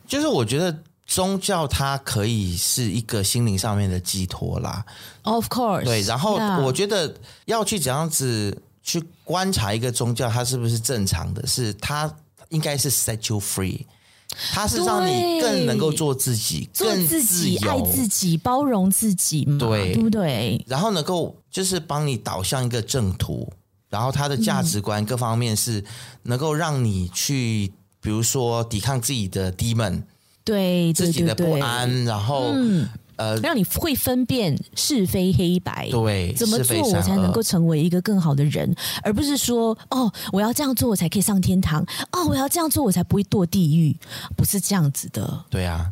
[0.07, 4.86] 就是我觉得宗教它可以是一个心灵上面的寄托啦。
[5.24, 6.01] Of course，对。
[6.01, 7.13] 然后我觉得
[7.45, 12.11] 要去怎样子去观察一个宗教，它是不是正常的，是它
[12.49, 13.86] 应该是 set you free。
[14.51, 20.63] 它是让你更能够做自己，更自己，爱自己，包容自己嘛，对，对不对？
[20.67, 23.51] 然后能够就是帮你导向一个正途，
[23.89, 25.83] 然后他的价值观各方面是
[26.23, 27.71] 能够让你去，
[28.01, 30.03] 比如说抵抗自己的 demon，
[30.43, 32.53] 对，自己的不安，然后。
[33.18, 43.95] 嗯呃，让你会分辨是非黑白，对，怎么做我才能够成为一个更好的人，而不是说哦，我要这样做我才可以上天堂，哦，我要这样做我才不会堕地狱，
[44.36, 45.45] 不是这样子的。
[45.49, 45.91] 对啊，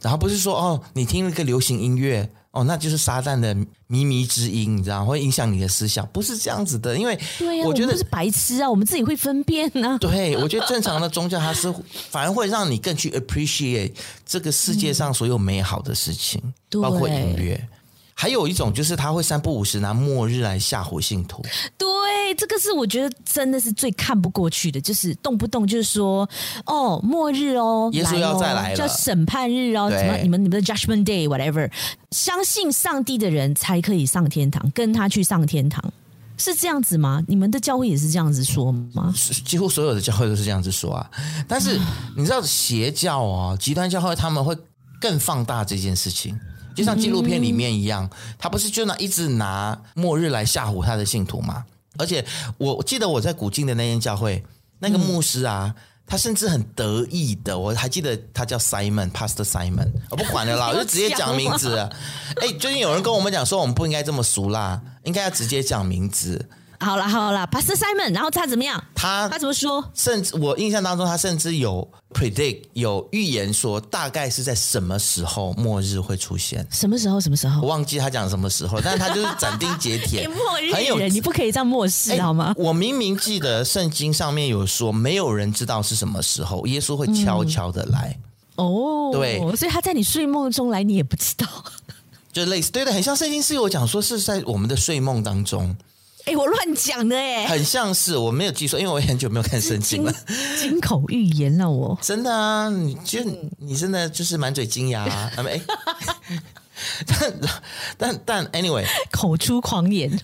[0.00, 2.28] 然后不是说哦，你听了个流行音乐。
[2.54, 3.66] 哦，那就是撒旦的靡
[4.06, 6.96] 靡之音，你知道会影响你的思想，不是这样子的。
[6.96, 7.18] 因为
[7.64, 9.98] 我觉得我是白痴啊，我们自己会分辨呢、啊。
[10.00, 11.72] 对，我觉得正常的宗教它是
[12.10, 13.92] 反而会让你更去 appreciate
[14.24, 16.40] 这个世界上所有美好的事情，
[16.70, 17.68] 嗯、包括音乐。
[18.14, 21.42] 还有一种就是他会三不五时拿末日来吓唬信徒。
[21.76, 26.28] 对，这个是我觉得真的是最看不过去的，就是动不动就是说
[26.64, 31.70] 哦，末日哦，耶稣要再来了，叫审判日哦，什么你们你们的 Judgment Day whatever，
[32.12, 35.92] 相信上帝的人才可以上天堂，跟他去上天堂，
[36.36, 37.20] 是这样子吗？
[37.26, 39.12] 你们的教会也是这样子说吗？
[39.44, 41.10] 几乎所有的教会都是这样子说啊。
[41.48, 41.78] 但是
[42.16, 44.56] 你知道邪教啊，极端教会他们会
[45.00, 46.38] 更放大这件事情。
[46.74, 48.08] 就像纪录片里面一样，
[48.38, 51.64] 他不是就拿一直拿末日来吓唬他的信徒吗？
[51.96, 52.24] 而且
[52.58, 54.44] 我记得我在古晋的那间教会，
[54.80, 55.72] 那个牧师啊，
[56.06, 61.76] 他甚至很得意的，我还记得他叫 Simon，Pastor Simon，我不管了啦， 我就直接讲名字。
[61.76, 66.48] 哎，最近有人跟我们讲说，我们不应该这么俗啦，应该要直接讲名字。
[66.84, 68.82] 好了好了，Pastor Simon，然后他怎么样？
[68.94, 69.82] 他他怎么说？
[69.94, 76.66] 甚至我印象当中，他甚至有 predict 有预言说，大概是在什么时候末日会出现？
[76.70, 77.18] 什么时候？
[77.18, 77.62] 什么时候？
[77.62, 82.54] 我忘记他讲什么时候，但是他就是斩钉截铁， 末日很有人，你不可以这样漠视好吗？
[82.56, 88.16] 我明明记得圣经上面有说，没有人知道是什么时候，耶稣会悄悄的来。
[88.56, 91.46] 嗯、哦，对，所以他在你睡梦中来，你也不知道，
[92.32, 95.74] 就类似对的，很像圣经是有讲说是在我们的睡梦当中。
[96.26, 100.12] 哎、欸，我乱讲的哎，很像是我没有记错，因为我很久没有看圣经了。
[100.58, 103.20] 金口玉言了我，真的啊，你就
[103.58, 105.30] 你真的就是满嘴金牙啊！
[105.36, 105.60] 哎，
[107.06, 107.34] 但
[107.98, 110.18] 但但 anyway， 口出狂言。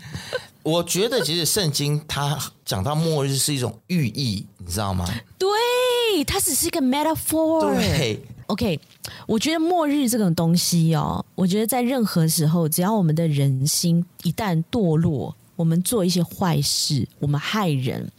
[0.63, 5.07] 我觉得其实圣经它讲到末日是一种寓意，你知道吗？
[5.39, 7.75] 对，它只是一个 metaphor。
[7.75, 8.81] 对，OK，
[9.27, 15.37] 我觉得末日这种东西哦，我觉得在任何时候，只要我们的人心一旦堕落。
[15.61, 18.11] 我们做一些坏事，我们害人，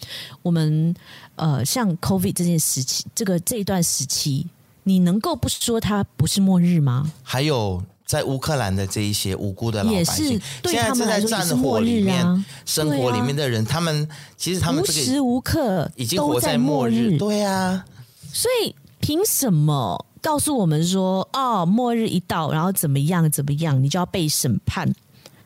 [0.44, 0.94] 我们
[1.38, 4.46] 呃，像 COVID 这件时期，这个这一段时期，
[4.84, 7.12] 你能够不说它不是末日吗？
[7.24, 17.84] 还有在乌克兰的这一些无辜的老百姓，现在正在战火里面生活里面的人，他们其实他们无时无刻已经活在末日，对啊。
[18.32, 24.94] 所以凭什么告诉我们说，哦，末日一到，然后怎么样怎么样，你就要被审判？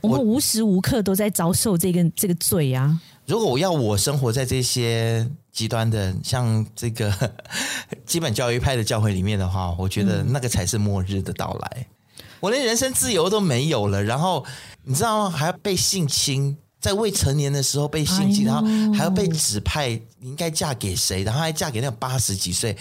[0.06, 3.00] 我们无时无刻都在遭受这个这个罪啊！
[3.26, 7.12] 如果我要我生活在这些极端的，像这个
[8.06, 11.88] 基本教育派的教会里面的话，我觉得那个才是末日的到来。
[12.20, 14.46] 嗯、我连人身自由都没有了，然后
[14.84, 15.30] 你知道吗？
[15.30, 19.90] 还要被性侵，在未成年的时候被性侵，哎、然后还要被指派
[20.20, 22.78] 你应该嫁给谁，然后还嫁给那八十几岁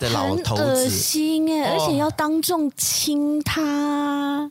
[0.00, 1.70] 的老头子，恶心哎！
[1.70, 4.50] 而且要当众亲他。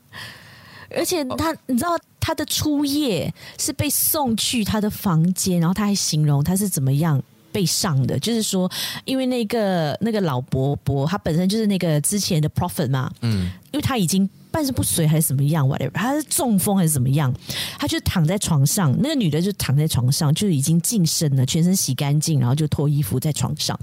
[0.95, 7.21] 而且他，你知道他的初夜是被送去他的房间，然后他还形容他是怎么样
[7.51, 8.71] 被上的，就是说，
[9.03, 17.33] 因为那个那个老伯伯他本身就是那个之前的 prophet 嘛，嗯，因为他已经半身不遂还是怎么样，whatever，他是中风还是怎么样，
[17.77, 23.77] 他就躺在床上，那个女的就躺在床上，就已经净身了，全身洗干净，然后就脱衣服在床上，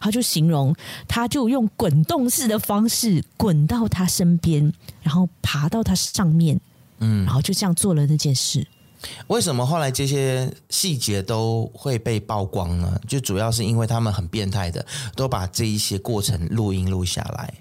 [0.00, 0.74] 他就形容，
[1.08, 4.72] 他就用滚动式的方式滚到他身边。
[5.02, 6.60] 然后爬到他上面，
[6.98, 8.66] 嗯，然后就这样做了那件事。
[9.26, 13.00] 为什么后来这些细节都会被曝光呢？
[13.06, 14.84] 就主要是因为他们很变态的，
[15.14, 17.54] 都把这一些过程录音录下来，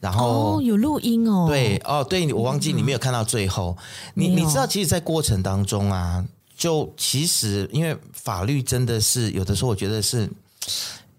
[0.00, 3.76] 然后哦，有录音哦，对哦，对，我忘记你没有看到最后。
[4.14, 6.24] 嗯、你你知道，其实，在过程当中啊，
[6.56, 10.28] 就其实因为法律真的是有的时候，我觉得是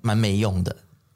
[0.02, 0.76] 蛮没用的，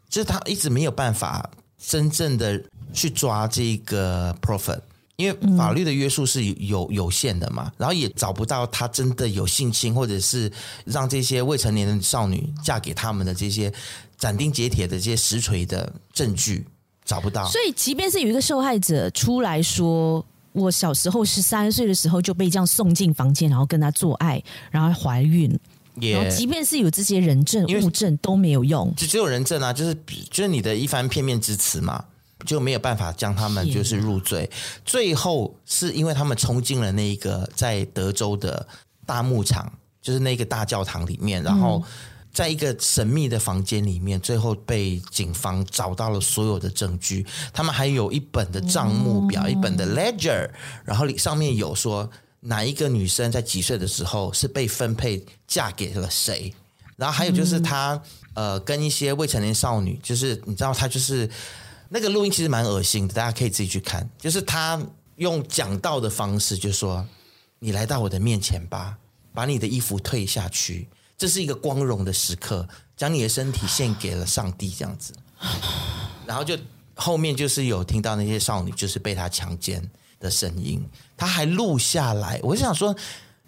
[0.10, 2.64] 就是他一直没有办法真正的。
[2.96, 4.80] 去抓这个 prophet，
[5.16, 10.52] 因为法律的约束是有有限的嘛，然后也找不到他真的有性侵，或者是
[10.86, 13.72] 让这些未成年的少女嫁给他们的这些
[14.18, 16.66] 斩钉截铁的这些实锤的证据，
[17.06, 17.48] 找不到。
[17.48, 25.56] 所以，即便是有一个受害者出来说，我小时候十三岁的时候就被这样送进房间，然后跟他做爱，然后怀孕，
[26.00, 29.96] 也然后即便是有这些人证物证都没有用，就只有人证啊，就是
[30.32, 32.04] 就是你的一番片面之词嘛。
[32.46, 34.50] 就没有办法将他们就是入罪，
[34.84, 38.68] 最后是因为他们冲进了那一个在德州的
[39.06, 39.72] 大牧场，
[40.02, 41.84] 就是那个大教堂里面，然后
[42.34, 47.26] 在一个神秘的房间里面，最后被警方找到了所有的证据。
[47.54, 50.50] 他们还有一本的账目表，一本的 ledger，
[50.84, 52.10] 然后里上面有说
[52.42, 56.54] 哪一个女生在几岁的时候是被分配嫁给了谁，
[56.98, 58.02] 然后还有就是他
[58.34, 61.30] 呃跟一些未成年少女，就是你知道他就是。
[61.90, 64.10] 那个录音其实蛮恶心的，大家可以自己去看。
[64.18, 64.82] 就是他
[65.18, 67.06] 用讲道的方式，就说
[67.60, 68.98] ：“你来到我的面前吧，
[69.34, 72.68] 把你的衣服褪下去，这是一个光荣的时刻，
[72.98, 75.14] 将你的身体献给了上帝，这样子。”
[76.26, 76.58] 然后就
[76.96, 79.88] 后面就是有听到那些少女就是被他强奸
[80.20, 80.84] 的声音，
[81.18, 82.40] 他还录下来。
[82.44, 82.96] 我想说。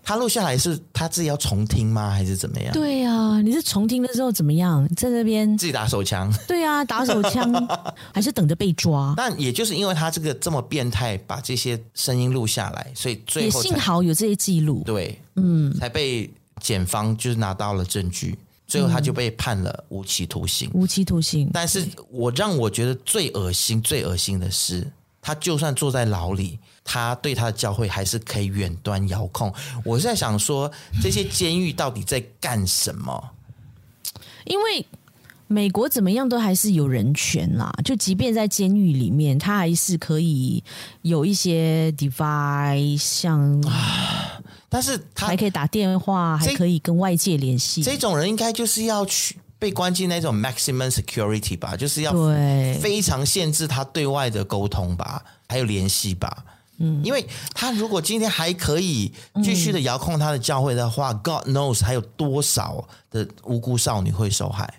[0.06, 2.12] 他录下来是他自己要重听吗？
[2.12, 2.72] 还是怎么样？
[2.72, 4.88] 对啊，你是重听的时候怎么样？
[4.95, 6.32] 在那边自己打手枪？
[6.47, 7.51] 对啊，打手枪，
[8.14, 9.16] 还是等着被抓？
[9.18, 16.30] 但也就是因为他这个这么变态，把这些声音录下来，所以最后也幸好有这些记录，对，嗯，才被
[16.62, 18.38] 检方就是拿到了证据，
[18.68, 20.70] 最后他就被判了无期徒刑。
[20.76, 21.49] 无期徒刑。
[21.51, 24.86] 但是我让我觉得最恶心、最恶心的是，
[25.20, 26.60] 他就算坐在牢里。
[26.86, 29.54] 他对他的教会还是可以远端遥控。
[29.84, 30.72] 我是在想说，
[31.02, 33.32] 这些监狱到底在干什么？
[34.46, 34.86] 因为
[35.48, 40.64] 美国怎么样都还是有人权啦，就即便在监狱里面，他还是可以
[41.02, 43.64] 有一些 device，像，
[44.70, 47.82] 但是他还可以打电话，还可以跟外界联系。
[47.84, 52.12] 这种人应该就是要去被关进那种 maximum security 吧，就是要
[52.80, 56.44] 非常限制他对外的沟通吧，还有联系吧。
[56.78, 59.12] 嗯，因为他如果今天还可以
[59.44, 64.74] 继续的遥控他的教会的话，嗯，God knows 还有多少的无辜少女会受害。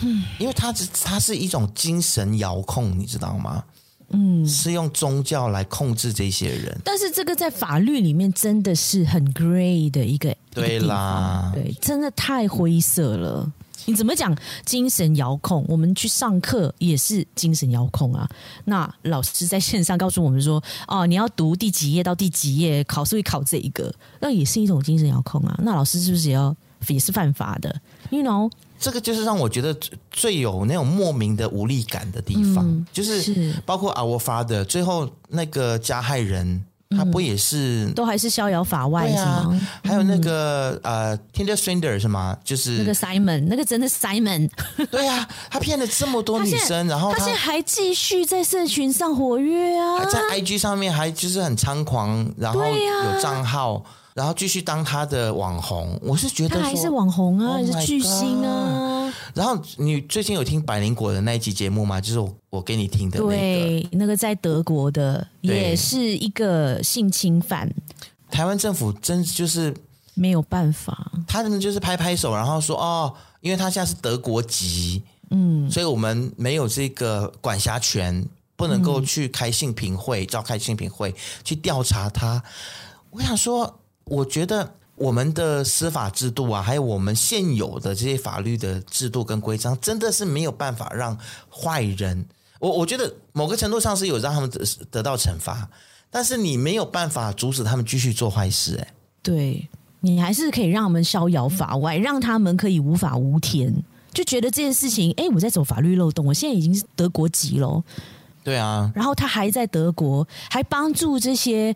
[0.00, 3.62] 嗯，因为他是他是一种精神遥控，你知道吗？
[4.10, 6.78] 嗯，是用宗教来控制这些人。
[6.84, 13.52] 但是这个在法律里面真的是很 grey 的一个，对啦，对，真的太灰色了。
[13.86, 15.64] 你怎么讲精神遥控？
[15.68, 18.28] 我们去上课也是精神遥控啊。
[18.64, 26.54] 那老师在线上告诉我们说：“哦，你要读第几页到第几页，考试会考这一个，那也是一种精神遥控啊。”那老师是不是也要
[26.88, 27.80] 也是犯法的
[28.10, 28.50] ？You know？
[28.78, 29.74] 这个就是让我觉得
[30.10, 36.64] 最有那种莫名的无力感的地方，嗯、就是包括 Our Father 最后那个加害人，嗯、
[36.96, 39.22] 他不也是都还是逍遥法外是吗？
[39.22, 42.36] 啊、还有那个、嗯、呃，Tinder Swindler 是吗？
[42.44, 44.50] 就是那个 Simon，那个真的 Simon，
[44.90, 53.84] 对啊，他骗了这么多女生，然后他，他现在还继续在社群上活跃啊，还在 IG 上面还就是很猖狂，然后有账号。
[54.14, 59.12] 然后继续当他的网红，我是觉得他还是网红啊，还是巨星啊。
[59.34, 62.00] 然后你最近有听百灵果的那一集节目吗？
[62.00, 67.68] 就是我我给你听的那个，对，那个在德国的也是一个性侵犯。
[68.30, 69.74] 台湾政府真就是
[70.14, 81.12] 没有办法，他们就是拍拍手，然后说哦，因为他现在是德国籍，嗯，所以我们没有这个管辖权，不能够去开性平会，召开性平会
[81.42, 82.40] 去调查他。
[83.10, 83.80] 我想说。
[84.04, 91.18] 我觉得我们的司法制度啊，还有我们现有的这些法律的制度跟规章，真的是没有办法让
[91.50, 92.24] 坏人。
[92.60, 95.68] 我我觉得某个程度上是有让他们得得到惩罚，
[96.10, 98.76] 但是你没有办法阻止他们继续做坏事。
[98.76, 99.68] 哎，对，
[100.00, 103.74] 你还是可以让他们逍遥法外，让他们可以无法无天，
[104.12, 106.24] 就觉得这件事情，哎，我在走法律漏洞。
[106.26, 107.82] 我现在已经是德国籍了，
[108.44, 111.74] 对啊，然后他还在德国，还帮助这些。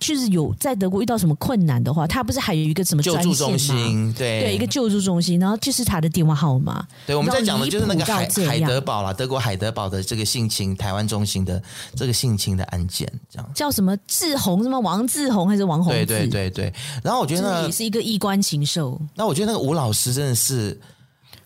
[0.00, 4.12] 就是有在德国遇到什么困难的话，他不是还有一个什么救助中心？
[4.14, 6.86] 对对，一个救助中心，然后就是他的电话号码。
[7.06, 11.62] 对，我们在讲的就是那个海海德堡啦，德国海德堡的这个性侵台湾中心的
[11.94, 14.62] 这个性侵的案件，这样叫什么志宏？
[14.62, 15.92] 什么王志宏还是王宏？
[15.92, 16.72] 对对对对。
[17.02, 19.00] 然后我觉得也是一个衣冠禽兽。
[19.14, 20.78] 那我觉得那个吴老师真的是，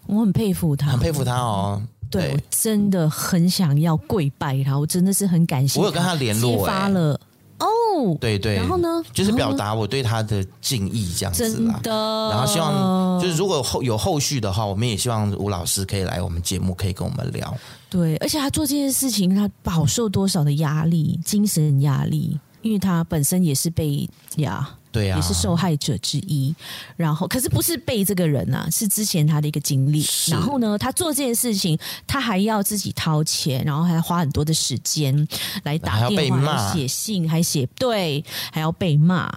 [0.06, 1.82] 我很佩服他，很佩服他哦。
[2.10, 5.78] 对，对我真的很想要跪拜他，我真的是很感谢。
[5.78, 7.20] 我有跟他联络，发了。
[7.60, 11.80] 哦，oh, 对对，然后呢，就是表达我对他的敬意这样子啦。
[11.82, 17.54] 真的，然后希望就是如果后有后续的话，我们也希望吴老师可以来我们节目，可以跟我们聊。
[17.88, 24.76] 对，而且他做这件事情，他饱受多少的压力，精神压力，因为他本身也是被呀。
[24.92, 26.52] 对呀、啊，也是受害者之一。
[26.96, 30.04] 然后，可是不是被这个人啊，是之前他的一个经历。
[30.26, 35.28] 然后呢，他做这件事情，他还要自己掏钱，然后还要花很多的时间
[35.62, 39.32] 来打电话、写信，还写对，还要被骂，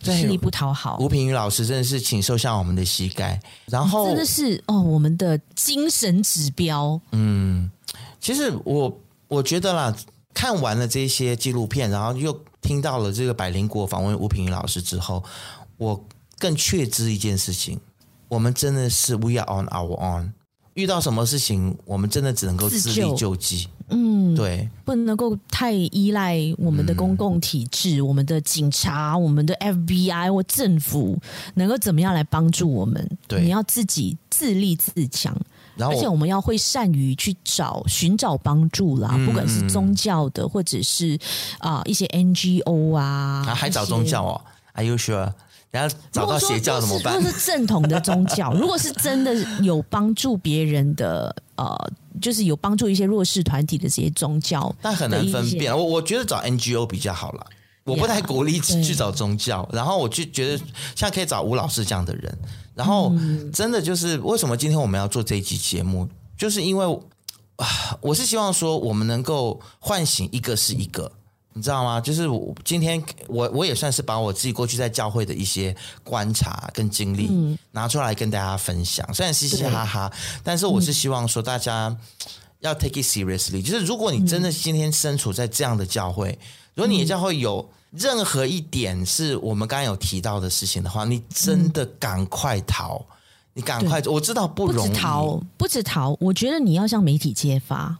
[0.00, 0.98] 吃力不讨好。
[0.98, 3.40] 吴平宇老师真的是，请受下我们的膝盖。
[3.66, 7.00] 然后真的是哦，我们的精神指标。
[7.12, 7.70] 嗯，
[8.20, 9.96] 其实我我觉得啦，
[10.34, 12.38] 看完了这些纪录片，然后又。
[12.64, 15.22] 听到了这个百灵果访问吴品瑜老师之后，
[15.76, 16.02] 我
[16.38, 17.78] 更确知一件事情：
[18.26, 20.30] 我们真的是 we are on our own。
[20.72, 23.68] 遇到什么事情，我们真的只能够自力救济。
[23.90, 31.20] 嗯，对，不能够太依赖我们的公共体制、嗯、我们的警察、我们的 FBI 或政府，
[31.56, 33.06] 能够怎么样来帮助我们？
[33.28, 35.38] 对，你要自己自立自强。
[35.76, 41.18] 然后而且我们要会善于去找寻找帮助啦，嗯、不管是宗教的，或者是
[41.58, 44.40] 啊、呃、一些 NGO 啊，啊还找宗教哦
[44.74, 45.32] ？Are you sure？
[45.70, 47.16] 然后找到邪教怎么办？
[47.16, 51.76] 如果是正统的宗教， 如果是真的有帮助别人的，呃，
[52.22, 55.76] 就是有帮助一些弱势团体的这些宗教，但很难分辨。
[55.76, 57.44] 我我觉得找 NGO 比较好啦，
[57.84, 59.68] 我不太鼓励去找宗教。
[59.72, 60.64] 然后我就觉得，
[60.96, 62.38] 像可以找吴老师这样的人。
[62.74, 63.12] 然后，
[63.52, 66.84] 真的就是为什么今天我们要做这一期节目，就是因为
[67.56, 71.08] 啊，我是希望说我们能够唤醒一个是一个，
[71.52, 72.00] 你知道吗？
[72.00, 80.12] 就是我今天我我也算是把我自己过去在教会的一些观察跟经历拿出来跟大家分享，虽然嘻嘻哈哈，
[80.42, 81.96] 但是我是希望说大家
[82.64, 86.38] 要 take it seriously，就是如果你真的今天身处在这样的教会，
[86.74, 87.68] 如果你的教会有。
[87.96, 93.00] 任何一点是我们刚刚有提到的事情的话，你真的赶快逃，
[93.52, 94.88] 你赶快，我知道不容易。
[94.88, 97.96] 不止逃，不止逃，我觉得你要向媒体揭发，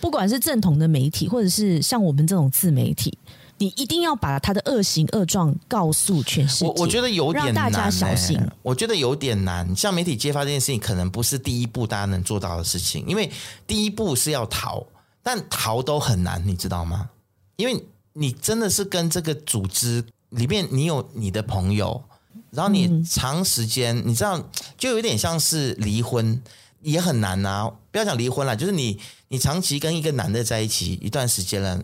[0.00, 3.18] 不管是正统的媒体，或者是像我们这种自媒体。
[3.62, 6.66] 你一定要把他的恶行恶状告诉全世界。
[6.66, 8.36] 我我觉得有点难，让大家小心。
[8.60, 9.72] 我觉得有点难。
[9.76, 13.30] 像媒体揭发这件事情，可能不是第一步大家能做到的事情，因为
[13.64, 14.84] 第一步是要逃，
[15.22, 17.08] 但逃都很难，你知道吗？
[17.54, 17.84] 因为
[18.14, 22.02] 你真的是跟这个组织里面，你有你的朋友，
[22.50, 24.44] 然后你长时间，嗯、你知道，
[24.76, 26.42] 就有点像是离婚，
[26.80, 27.70] 也很难啊。
[27.92, 28.98] 不要讲离婚了，就是你
[29.28, 31.80] 你长期跟一个男的在一起一段时间了。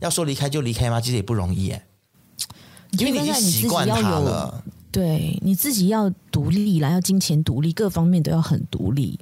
[0.00, 1.00] 要说离开就离开吗？
[1.00, 1.86] 其实也不容易哎，
[2.98, 4.64] 因为你已经习惯他了。
[4.90, 9.20] 对，你自己要独立啦，要金钱独立，各方面都要很独立。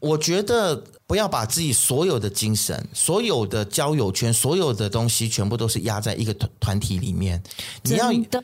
[0.00, 7.42] 我觉得不要把自己所有的精神、所有的交友圈、所有的东西，全部都是压在一个团团体里面。
[7.82, 8.42] 你要的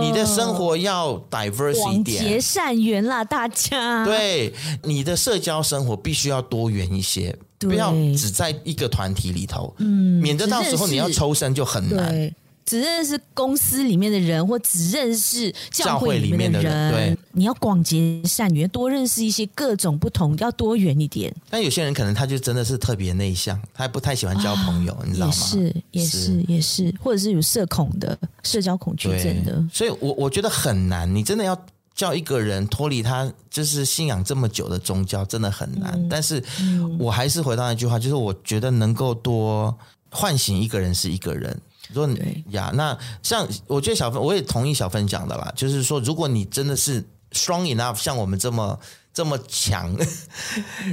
[0.00, 4.04] 你的生活要 diverse 一点，广结善缘啦，大家。
[4.04, 4.52] 对，
[4.82, 7.36] 你的社交生活必须要多元一些。
[7.58, 12.34] 不要只在一个团体里头，嗯，免得到时候你要抽身就很难。
[12.70, 16.92] 对，只认识公司里面的人，或只认识教会里面的人。
[16.92, 21.34] 对，你要广结善缘，多认识一些各种不同，要多元一点。
[21.48, 25.32] 但有些人可能他就真的是特别内向，他还不太喜欢交朋友，啊、你知道吗？
[25.32, 29.64] 也是，也是，是也是，或者是有社恐的社交恐惧症的。
[29.72, 31.58] 所以我我觉得很难，你真的要。
[31.92, 35.92] 叫一个人脱离他就是信仰这么久的宗教，真的很难。
[35.94, 36.42] 嗯、但是，
[36.98, 39.76] 我还是回到那句话，就是我觉得能够多
[40.08, 41.54] 唤醒一个人是一个人。
[41.92, 42.08] 说
[42.50, 48.78] 呀，那像我觉得小芬，我也同意小芬讲的啦，就是说，如果你真的是 strong enough，像我们这么
[49.12, 49.96] 这么强，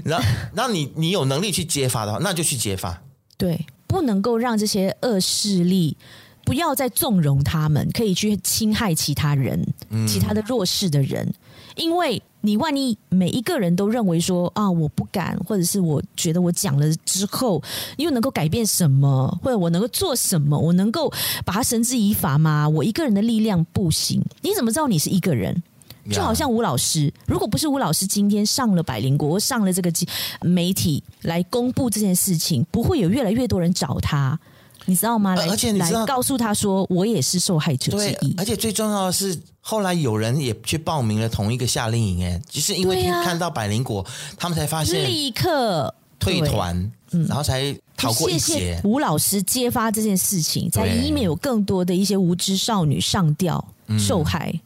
[0.04, 3.02] 然后，那你你有能力去揭发的话，那就去揭发。
[3.38, 5.98] 对，不能够让这些恶势力。
[6.44, 11.34] 不要再纵容他们，可以去侵害其他人、嗯、其他的弱势的人，
[11.76, 17.62] 因为你万一每一个人都认为说啊，我不敢，或者是我觉得我讲了之后
[17.98, 21.12] 又能够改变什么，或者我能够做什么，我能够
[21.44, 22.68] 把它绳之以法吗？
[22.70, 25.62] 我一个人的力量不行，你怎么知道你是一个人？
[26.10, 29.92] 就好像吴老师，如果不是吴老师今天上了百灵国，上了这个
[30.40, 34.40] 媒体来公布这件事情，不会有越来越多人找他。
[34.88, 35.36] 你知道吗？
[35.36, 38.34] 来，而且你知道，告诉他说，我也是受害者之一。
[38.38, 46.90] 而且最重要的是，后来有人也去报名了同一个夏令营，哎，就是因为看到百灵果，啊、他们才发现，立刻退团，
[47.28, 48.40] 然后才逃过一劫。
[48.40, 53.62] 谢谢吴老师揭发这件事情，才以免有更多的一些无知少女上吊
[54.00, 54.50] 受害。
[54.54, 54.60] 嗯、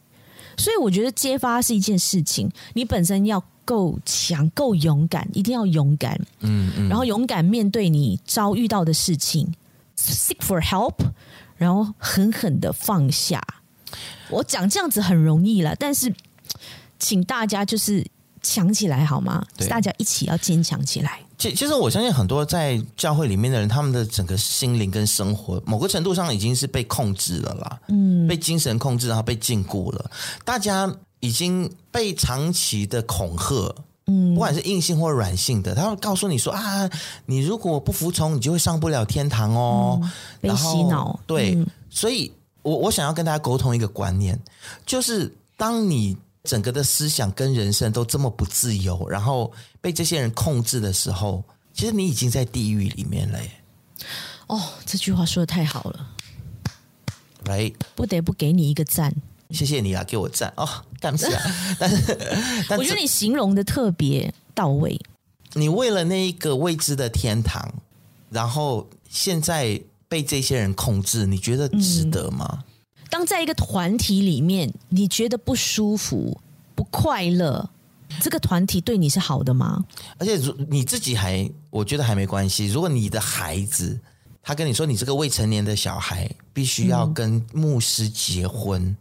[0.56, 9.52] 所以我觉得揭发是一件事情，你本身要够强、够勇敢，一定要勇敢，嗯嗯，然后勇敢面对你遭遇到的事情。
[10.04, 10.96] Seek for help，
[11.56, 13.40] 然后狠狠的放下。
[14.30, 16.12] 我讲这样子很容易了，但是
[16.98, 18.04] 请大家就是
[18.42, 19.44] 强起来好吗？
[19.56, 21.20] 对大家一起要坚强起来。
[21.38, 27.80] 其其实我相信很多在教会里面的人，他们的整个心灵跟生活，某个程度上已经是被控制了啦。
[27.88, 30.10] 嗯，被精神控制，然后被禁锢了。
[30.44, 33.74] 大家已经被长期的恐吓。
[34.12, 36.90] 嗯，不管是硬性或软性的，他会告诉你说啊，
[37.24, 39.98] 你如果不服从，你就会上不了天堂哦。
[40.02, 40.10] 嗯、
[40.40, 42.30] 被洗脑，对，嗯、所以
[42.60, 44.38] 我我想要跟大家沟通一个观念，
[44.84, 53.50] 就是当你整个的思想跟人生都这么不自由，然后被这些人控制的时候，其实你已经在地狱里面了耶。
[54.48, 56.06] 哦，这句话说的太好了，
[57.46, 59.14] 来 Right，不得不给你一个赞。
[59.52, 60.68] 谢谢你啊，给我赞哦，
[61.00, 61.42] 干不啊。
[61.78, 62.16] 但是，
[62.68, 64.98] 但是我觉得你形容的特别到位。
[65.54, 67.72] 你为了那一个未知的天堂，
[68.30, 72.48] 然后现在被这些人控制，你觉得值得吗？
[72.50, 72.64] 嗯、
[73.10, 76.40] 当在一个团体里面，你觉得不舒服、
[76.74, 77.68] 不快乐，
[78.22, 79.84] 这个团体对你是好的吗？
[80.16, 82.68] 而且，如你自己还，我觉得还没关系。
[82.68, 84.00] 如果你的孩子，
[84.42, 88.96] 他跟你说，你这个未成年的小孩必须要跟牧师结婚。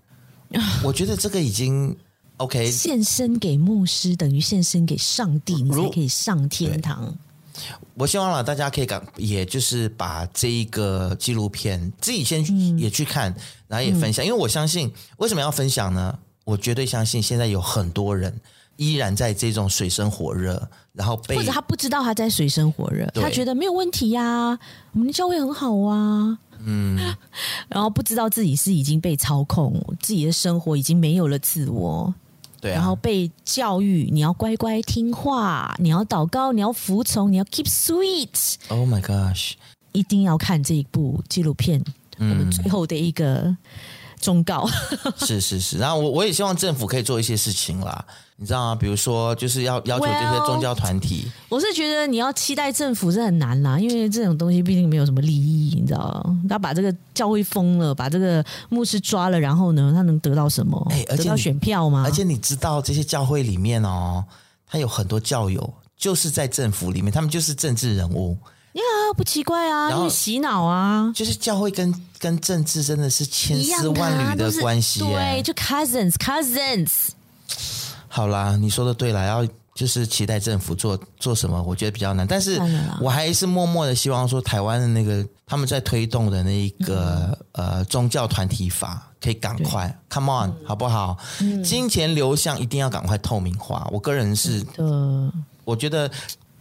[0.51, 1.95] 嗯 我觉得这个已经
[2.37, 7.15] OK，献身给牧师等于献身给上帝，你才可以上天堂。
[7.95, 12.43] 我希望了大家可以赶，也就是把这一个纪录片自己先
[12.79, 13.35] 也去看，嗯、
[13.67, 14.25] 然后也分享。
[14.25, 16.17] 因为我相信，为什么要分享呢？
[16.45, 18.35] 我绝对相信，现在有很多人
[18.77, 24.59] 依然在这种水深火热，然后被或者他不知道他在水深火热，他觉得没有问题呀、啊，
[24.93, 26.39] 我们的教会很好啊。
[26.65, 27.15] 嗯，
[27.69, 32.13] 然后不知道自己是已经被操控，自己的生活已经没有了自我，
[32.59, 38.55] 对啊，然后被教育你要乖乖听话，你要祷告，你要服从，你要 keep sweet。
[38.69, 39.53] Oh my gosh！
[39.91, 41.83] 一定要看这一部纪录片，
[42.17, 43.55] 嗯，我们最后的一个
[44.21, 44.65] 忠告。
[45.17, 48.05] 是 是是，然后我我也希望政府可以做一些事情啦，
[48.37, 48.75] 你知道吗？
[48.75, 51.25] 比如说，就是要要求这些宗教团体。
[51.49, 56.39] Well, 我是觉得你要期待政府是很难啦，因为这种东西毕竟没有什么利益，你知道吗？
[56.47, 60.87] 他把这个教会封了，把这个牧师抓了，然后呢，他能得到什么？
[60.91, 62.03] 哎，得到选票吗？
[62.05, 64.23] 而且你知道这些教会里面哦，
[64.67, 68.37] 他有很多教友就是在政府里面，他们就是政治人物。
[68.73, 68.83] 呀，
[69.17, 77.09] 不奇怪啊，因为洗脑啊，就是教会跟跟政治真的是千丝万缕的关系，对，就 cousins cousins。
[78.07, 82.61] 好啦，你说的对了，要就是期待政府做做什么，我觉得比较难，但是
[83.01, 91.17] 我还是默默的希望说，台湾的那个他们在推动的那一个、嗯、呃宗教团体法可以赶快，come on，好不好？
[91.41, 93.85] 嗯、金钱流向一定要赶快透明化。
[93.91, 94.65] 我个人是，
[95.65, 96.09] 我觉得。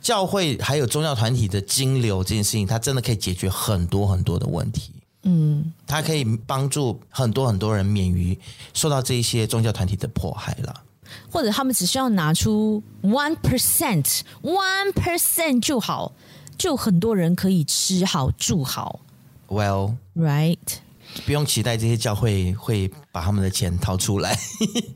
[0.00, 4.92] 教会还有宗教团体的金流这件事情，它真的可以解决很多很多的问题。
[5.22, 8.38] 嗯，它可以帮助很多很多人免于
[8.72, 10.82] 受到这一些宗教团体的迫害了。
[11.30, 16.12] 或者他们只需要拿出 one percent one percent 就好，
[16.56, 19.00] 就很多人可以吃好住好。
[19.48, 20.56] Well, right.
[21.26, 24.38] 不用期待这些教会会把他们的钱掏出来，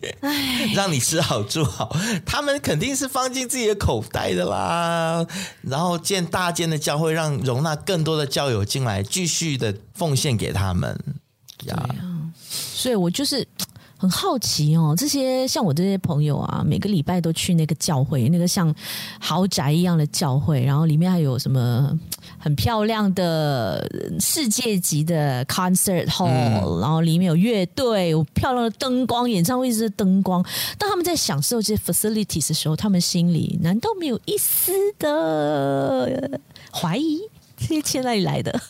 [0.74, 5.27] 让你吃好住好，他们肯定是放进自己的口袋的啦。
[5.62, 10.99] 然后建大间的教会，让容纳更多的教友进来，继续的奉献给他们。
[11.59, 11.89] 对啊，
[12.49, 13.47] 所以我就是。
[13.97, 18.74] 很好奇哦，这些像我这些朋友啊，每个礼拜都去那个教会，那个像
[19.19, 21.99] 豪宅一样的教会，然后里面还有什么
[22.45, 23.91] 很漂亮的
[24.21, 30.45] 世界级的 concert hall，嗯，然后里面有乐队，有漂亮的灯光，演唱会是灯光。
[30.77, 36.39] 当他们在享受这些 facilities 的时候，他们心里难道没有一丝的
[36.71, 37.23] 怀疑？
[37.57, 38.61] 这些钱哪里来的？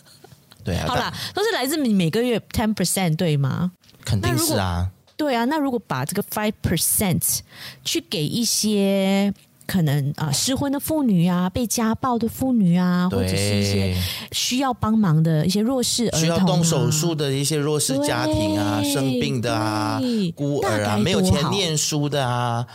[0.62, 3.72] 对啊， 好啦，都是来自你每个月 ten percent 对吗？
[4.04, 4.88] 肯定是啊。
[5.16, 7.40] 对啊，那如果把这个 five percent
[7.84, 9.34] 去给一些
[9.66, 13.96] 可能啊失婚的妇女啊、被家暴的妇女啊，或者是一些
[14.32, 20.00] 需要帮忙的一些弱势儿童、啊、需要动手术的一些弱势家庭啊、生病的啊、
[20.34, 22.66] 孤儿啊、没有钱念书的啊，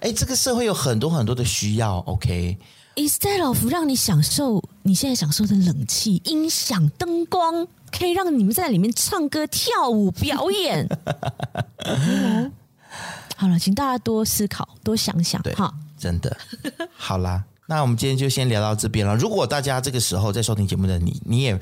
[0.00, 1.98] 哎，这个社会有很多很多的需要。
[1.98, 7.66] OK，instead of 让你享受你现在享受的冷气、音响、灯光。
[7.90, 10.86] 可以让你们在里面唱歌、跳舞、表演。
[11.86, 12.52] 嗯、
[13.34, 15.40] 好了，请大家多思考、多想想。
[15.40, 16.36] 对，哈，真的。
[16.96, 19.16] 好啦，那我们今天就先聊到这边了。
[19.16, 21.58] 如果大家这个时候在收听节目的你，你也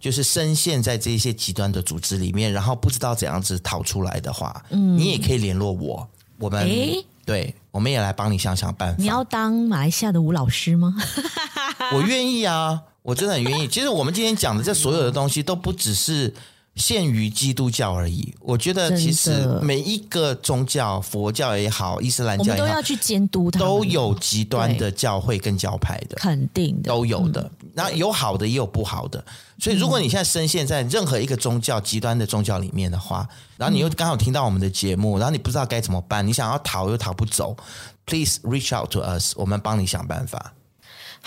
[0.00, 6.06] 就是深陷在这些极端的组织里面，然后不知道怎样子逃出来的话，嗯，你也可以联络我。
[6.38, 8.96] 我们，诶对，我们也来帮你想想办法。
[8.98, 10.94] 你要当马来西亚的吴老师吗？
[11.94, 12.82] 我愿意啊。
[13.02, 13.68] 我真的很愿意。
[13.68, 16.34] 其实我们今天讲的这所有的东西都不只是
[16.76, 18.32] 限于基督教而已。
[18.40, 27.50] 我觉得其实每一个宗教，佛教也好，伊斯兰教也好，都要去监督它，都有极端的教会跟教派的，肯定的都有的。
[27.74, 29.22] 那有好的也有不好的。
[29.58, 33.26] 所以如果你现在深陷在任何一个宗教极端的宗教里面的话，
[33.56, 37.56] 然后你又刚好听到我们的节目，然后你不知道该怎么办，你想要逃又逃不走
[38.04, 40.52] ，Please reach out to us，我们帮你想办法。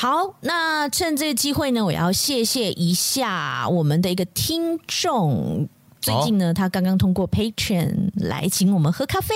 [0.01, 5.67] 好，那趁这个机会呢，我要谢谢一下我们的一个听众。
[6.01, 9.35] 最近呢，哦、他刚刚通过 Patreon 来请我们喝咖啡。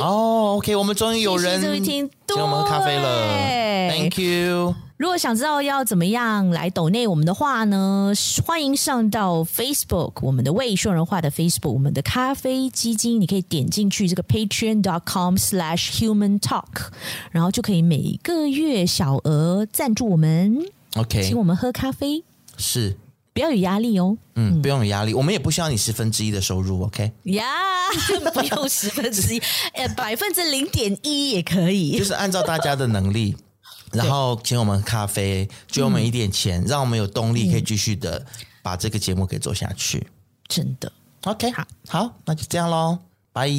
[0.00, 3.90] 哦，OK，我们终于有人请我们喝咖啡了。
[3.90, 4.74] Thank you。
[4.96, 8.12] 如果想知道要怎么样来抖内我们的话呢，
[8.46, 16.90] 欢迎上到 Facebook，我们的未说人话的 Facebook，我们的咖啡基金，你可以点进去这个 Patreon.com/slash/human-talk，
[17.32, 20.64] 然后就可以每个月小额赞助我们
[20.94, 22.22] ，OK，请我们喝咖啡，
[22.56, 22.96] 是，
[23.32, 27.44] 不要有压力哦，嗯，不用有压力，我们也不需要你十分之一的收入，OK，呀
[27.90, 29.42] ，yeah, 不用十分之一，
[29.74, 33.36] 呃，百分之零点一也可以，就是按照大家的能力。
[33.92, 38.24] 然后请我们咖啡，给我们一点钱，嗯、让我们有动力可以继续的
[38.62, 40.06] 把这个节目给做下去。
[40.48, 40.90] 真的
[41.24, 42.98] ，OK，好，好，那就这样喽，
[43.34, 43.50] 拜。